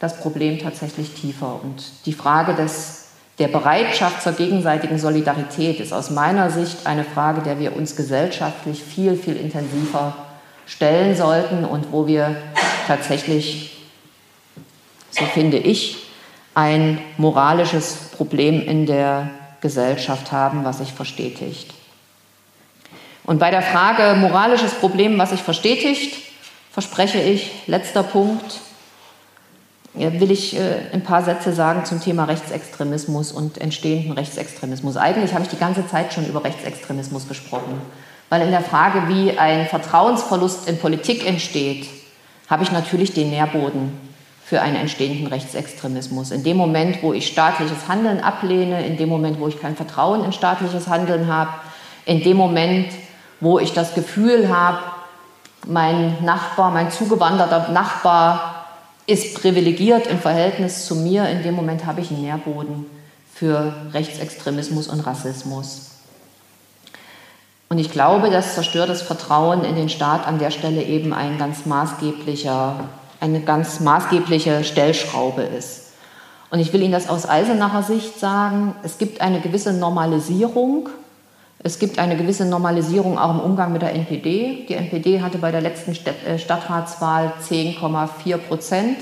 [0.00, 1.60] das Problem tatsächlich tiefer.
[1.62, 3.03] Und die Frage des,
[3.38, 8.82] der Bereitschaft zur gegenseitigen Solidarität ist aus meiner Sicht eine Frage, der wir uns gesellschaftlich
[8.82, 10.14] viel, viel intensiver
[10.66, 12.36] stellen sollten und wo wir
[12.86, 13.76] tatsächlich,
[15.10, 15.98] so finde ich,
[16.54, 19.30] ein moralisches Problem in der
[19.60, 21.74] Gesellschaft haben, was sich verstetigt.
[23.24, 26.22] Und bei der Frage moralisches Problem, was sich verstetigt,
[26.70, 28.60] verspreche ich, letzter Punkt,
[29.94, 34.96] will ich äh, ein paar Sätze sagen zum Thema Rechtsextremismus und entstehenden Rechtsextremismus.
[34.96, 37.80] Eigentlich habe ich die ganze Zeit schon über Rechtsextremismus gesprochen,
[38.28, 41.88] weil in der Frage, wie ein Vertrauensverlust in Politik entsteht,
[42.50, 43.92] habe ich natürlich den Nährboden
[44.44, 46.30] für einen entstehenden Rechtsextremismus.
[46.30, 50.24] In dem Moment, wo ich staatliches Handeln ablehne, in dem Moment, wo ich kein Vertrauen
[50.24, 51.50] in staatliches Handeln habe,
[52.04, 52.88] in dem Moment,
[53.40, 54.78] wo ich das Gefühl habe,
[55.66, 58.53] mein Nachbar, mein zugewanderter Nachbar
[59.06, 62.86] ist privilegiert im Verhältnis zu mir, in dem Moment habe ich einen Nährboden
[63.32, 65.90] für Rechtsextremismus und Rassismus.
[67.68, 71.66] Und ich glaube, dass zerstörtes Vertrauen in den Staat an der Stelle eben ein ganz
[71.66, 72.88] maßgeblicher,
[73.20, 75.92] eine ganz maßgebliche Stellschraube ist.
[76.50, 80.88] Und ich will Ihnen das aus Eisenacher Sicht sagen, es gibt eine gewisse Normalisierung
[81.66, 84.66] es gibt eine gewisse Normalisierung auch im Umgang mit der NPD.
[84.68, 85.92] Die NPD hatte bei der letzten
[86.26, 88.98] äh, Stadtratswahl 10,4 Prozent.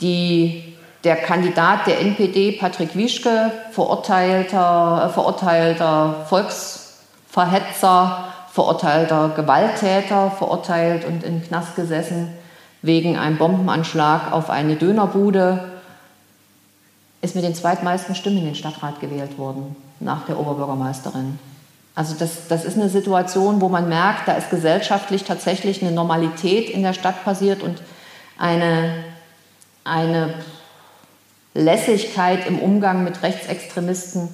[0.00, 11.22] Die, der Kandidat der NPD, Patrick Wischke, verurteilter, äh, verurteilter Volksverhetzer, verurteilter Gewalttäter, verurteilt und
[11.22, 12.30] in Knast gesessen
[12.82, 15.70] wegen einem Bombenanschlag auf eine Dönerbude,
[17.22, 21.38] ist mit den zweitmeisten Stimmen in den Stadtrat gewählt worden, nach der Oberbürgermeisterin.
[21.94, 26.70] Also das, das ist eine Situation, wo man merkt, da ist gesellschaftlich tatsächlich eine Normalität
[26.70, 27.82] in der Stadt passiert und
[28.38, 29.04] eine,
[29.84, 30.34] eine
[31.54, 34.28] Lässigkeit im Umgang mit Rechtsextremisten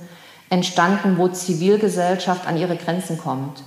[0.50, 3.62] entstanden, wo Zivilgesellschaft an ihre Grenzen kommt.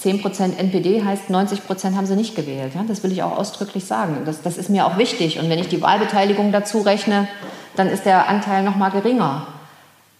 [0.00, 2.72] 10% NPD heißt, 90% haben sie nicht gewählt.
[2.88, 4.22] Das will ich auch ausdrücklich sagen.
[4.24, 5.38] Das, das ist mir auch wichtig.
[5.38, 7.28] Und wenn ich die Wahlbeteiligung dazu rechne,
[7.76, 9.46] dann ist der Anteil noch mal geringer.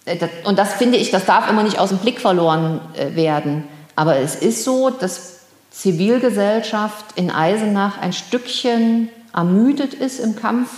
[0.05, 3.65] Äh, und das finde ich, das darf immer nicht aus dem Blick verloren äh, werden.
[3.97, 5.41] Aber es ist so, dass
[5.71, 10.71] Zivilgesellschaft in Eisenach ein Stückchen ermüdet ist im Kampf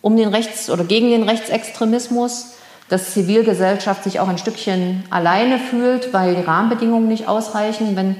[0.00, 2.52] um den Rechts- oder gegen den Rechtsextremismus,
[2.88, 8.16] dass Zivilgesellschaft sich auch ein Stückchen alleine fühlt, weil die Rahmenbedingungen nicht ausreichen, wenn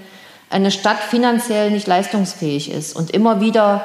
[0.50, 3.84] eine Stadt finanziell nicht leistungsfähig ist und immer wieder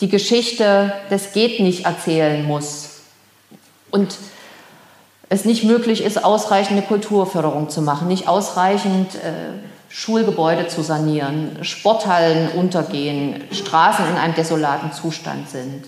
[0.00, 3.00] die Geschichte des geht nicht erzählen muss.
[3.90, 4.16] Und
[5.30, 9.52] es nicht möglich ist, ausreichende Kulturförderung zu machen, nicht ausreichend äh,
[9.88, 15.84] Schulgebäude zu sanieren, Sporthallen untergehen, Straßen in einem desolaten Zustand sind,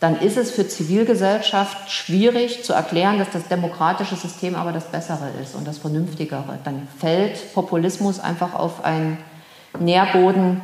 [0.00, 5.28] dann ist es für Zivilgesellschaft schwierig zu erklären, dass das demokratische System aber das Bessere
[5.42, 6.60] ist und das Vernünftigere.
[6.62, 9.18] Dann fällt Populismus einfach auf einen
[9.80, 10.60] Nährboden,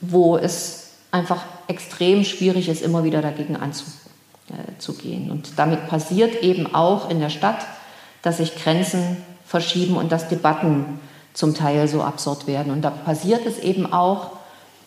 [0.00, 4.07] wo es einfach extrem schwierig ist, immer wieder dagegen anzugehen
[4.50, 5.30] äh, zu gehen.
[5.30, 7.66] Und damit passiert eben auch in der Stadt,
[8.22, 11.00] dass sich Grenzen verschieben und dass Debatten
[11.34, 12.72] zum Teil so absurd werden.
[12.72, 14.32] Und da passiert es eben auch,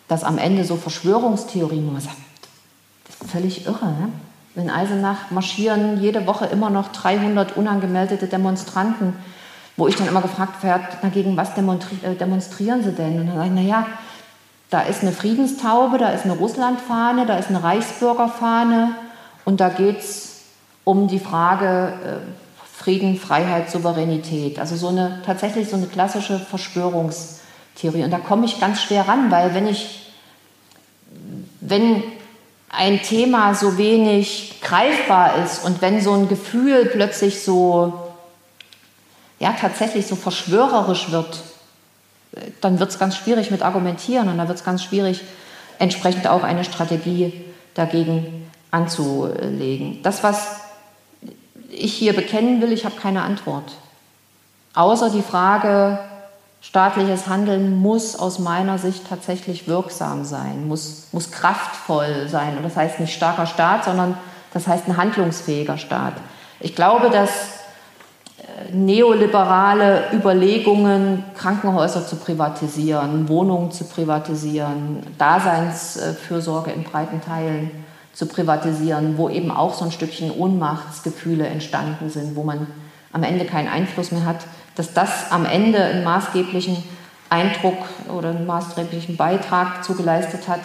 [0.08, 2.16] dass am Ende so Verschwörungstheorien, wo man sagt,
[3.06, 3.86] das ist völlig irre.
[3.86, 4.12] Ne?
[4.54, 9.14] In Eisenach marschieren jede Woche immer noch 300 unangemeldete Demonstranten,
[9.78, 13.20] wo ich dann immer gefragt werde, gegen was äh, demonstrieren sie denn?
[13.20, 13.86] Und dann sage ich, naja,
[14.68, 18.94] da ist eine Friedenstaube, da ist eine Russlandfahne, da ist eine Reichsbürgerfahne,
[19.44, 20.40] und da geht es
[20.84, 22.42] um die Frage äh,
[22.82, 24.58] Frieden, Freiheit, Souveränität.
[24.58, 28.02] Also so eine tatsächlich so eine klassische Verschwörungstheorie.
[28.02, 30.12] Und da komme ich ganz schwer ran, weil wenn ich,
[31.60, 32.02] wenn
[32.68, 37.92] ein Thema so wenig greifbar ist und wenn so ein Gefühl plötzlich so,
[39.38, 41.42] ja, tatsächlich so verschwörerisch wird,
[42.60, 45.20] dann wird es ganz schwierig mit Argumentieren und da wird es ganz schwierig,
[45.78, 50.02] entsprechend auch eine Strategie dagegen anzulegen.
[50.02, 50.62] Das, was
[51.70, 53.72] ich hier bekennen will, ich habe keine Antwort.
[54.74, 55.98] Außer die Frage,
[56.60, 62.56] staatliches Handeln muss aus meiner Sicht tatsächlich wirksam sein, muss, muss kraftvoll sein.
[62.56, 64.16] Und das heißt nicht starker Staat, sondern
[64.54, 66.14] das heißt ein handlungsfähiger Staat.
[66.60, 67.30] Ich glaube, dass
[68.38, 77.82] äh, neoliberale Überlegungen, Krankenhäuser zu privatisieren, Wohnungen zu privatisieren, Daseinsfürsorge in breiten Teilen
[78.12, 82.66] zu privatisieren, wo eben auch so ein Stückchen Ohnmachtsgefühle entstanden sind, wo man
[83.12, 86.82] am Ende keinen Einfluss mehr hat, dass das am Ende einen maßgeblichen
[87.30, 87.78] Eindruck
[88.14, 90.60] oder einen maßgeblichen Beitrag zugeleistet hat,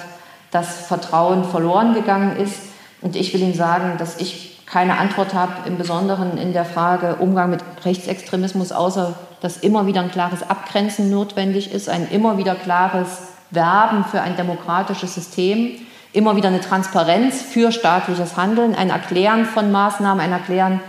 [0.51, 2.55] dass Vertrauen verloren gegangen ist.
[3.01, 7.15] Und ich will Ihnen sagen, dass ich keine Antwort habe, im Besonderen in der Frage
[7.15, 12.55] Umgang mit Rechtsextremismus, außer dass immer wieder ein klares Abgrenzen notwendig ist, ein immer wieder
[12.55, 15.79] klares Werben für ein demokratisches System,
[16.17, 20.81] immer wieder eine Transparenz für staatliches Handeln, ein Erklären von Maßnahmen, ein Erklären,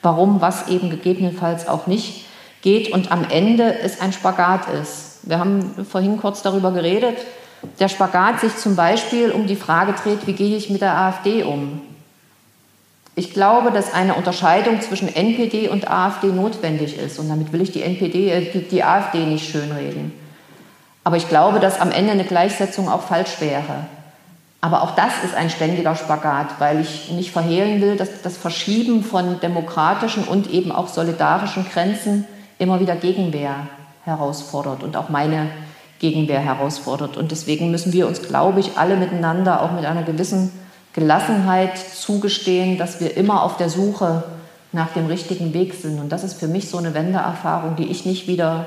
[0.00, 2.24] warum was eben gegebenenfalls auch nicht
[2.62, 5.18] geht und am Ende es ein Spagat ist.
[5.24, 7.18] Wir haben vorhin kurz darüber geredet,
[7.80, 11.42] der Spagat sich zum Beispiel um die Frage dreht, wie gehe ich mit der AfD
[11.42, 11.82] um?
[13.16, 17.18] Ich glaube, dass eine Unterscheidung zwischen NPD und AfD notwendig ist.
[17.18, 20.12] Und damit will ich die, NPD, äh, die, die AfD nicht schönreden.
[21.02, 23.86] Aber ich glaube, dass am Ende eine Gleichsetzung auch falsch wäre.
[24.66, 29.04] Aber auch das ist ein ständiger Spagat, weil ich nicht verhehlen will, dass das Verschieben
[29.04, 32.24] von demokratischen und eben auch solidarischen Grenzen
[32.58, 33.68] immer wieder Gegenwehr
[34.04, 35.50] herausfordert und auch meine
[36.00, 37.16] Gegenwehr herausfordert.
[37.16, 40.50] Und deswegen müssen wir uns, glaube ich, alle miteinander auch mit einer gewissen
[40.94, 44.24] Gelassenheit zugestehen, dass wir immer auf der Suche
[44.72, 46.00] nach dem richtigen Weg sind.
[46.00, 48.66] Und das ist für mich so eine Wendeerfahrung, die ich nicht wieder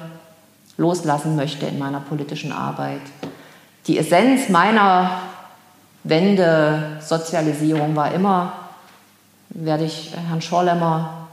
[0.78, 3.02] loslassen möchte in meiner politischen Arbeit.
[3.88, 5.12] Die Essenz meiner
[6.04, 8.54] Wendesozialisierung war immer,
[9.50, 11.28] werde ich Herrn Schorlemmer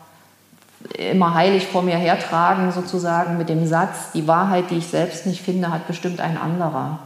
[0.98, 5.42] immer heilig vor mir hertragen, sozusagen mit dem Satz, die Wahrheit, die ich selbst nicht
[5.42, 6.98] finde, hat bestimmt ein anderer.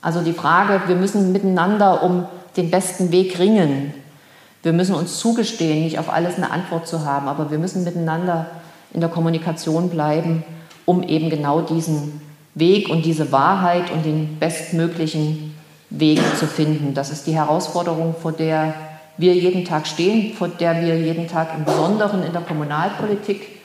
[0.00, 3.92] Also die Frage, wir müssen miteinander um den besten Weg ringen.
[4.62, 8.46] Wir müssen uns zugestehen, nicht auf alles eine Antwort zu haben, aber wir müssen miteinander
[8.92, 10.44] in der Kommunikation bleiben,
[10.84, 12.20] um eben genau diesen
[12.54, 15.55] Weg und diese Wahrheit und den bestmöglichen
[15.90, 16.94] Weg zu finden.
[16.94, 18.74] Das ist die Herausforderung, vor der
[19.16, 23.60] wir jeden Tag stehen, vor der wir jeden Tag im Besonderen in der Kommunalpolitik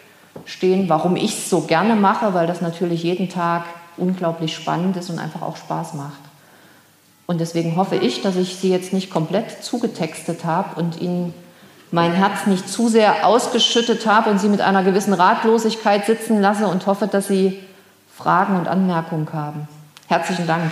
[0.45, 0.87] stehen.
[0.87, 3.63] Warum ich es so gerne mache, weil das natürlich jeden Tag
[3.97, 6.19] unglaublich spannend ist und einfach auch Spaß macht.
[7.25, 11.33] Und deswegen hoffe ich, dass ich Sie jetzt nicht komplett zugetextet habe und Ihnen
[11.91, 16.67] mein Herz nicht zu sehr ausgeschüttet habe und Sie mit einer gewissen Ratlosigkeit sitzen lasse
[16.67, 17.59] und hoffe, dass Sie
[18.15, 19.67] Fragen und Anmerkungen haben.
[20.07, 20.71] Herzlichen Dank.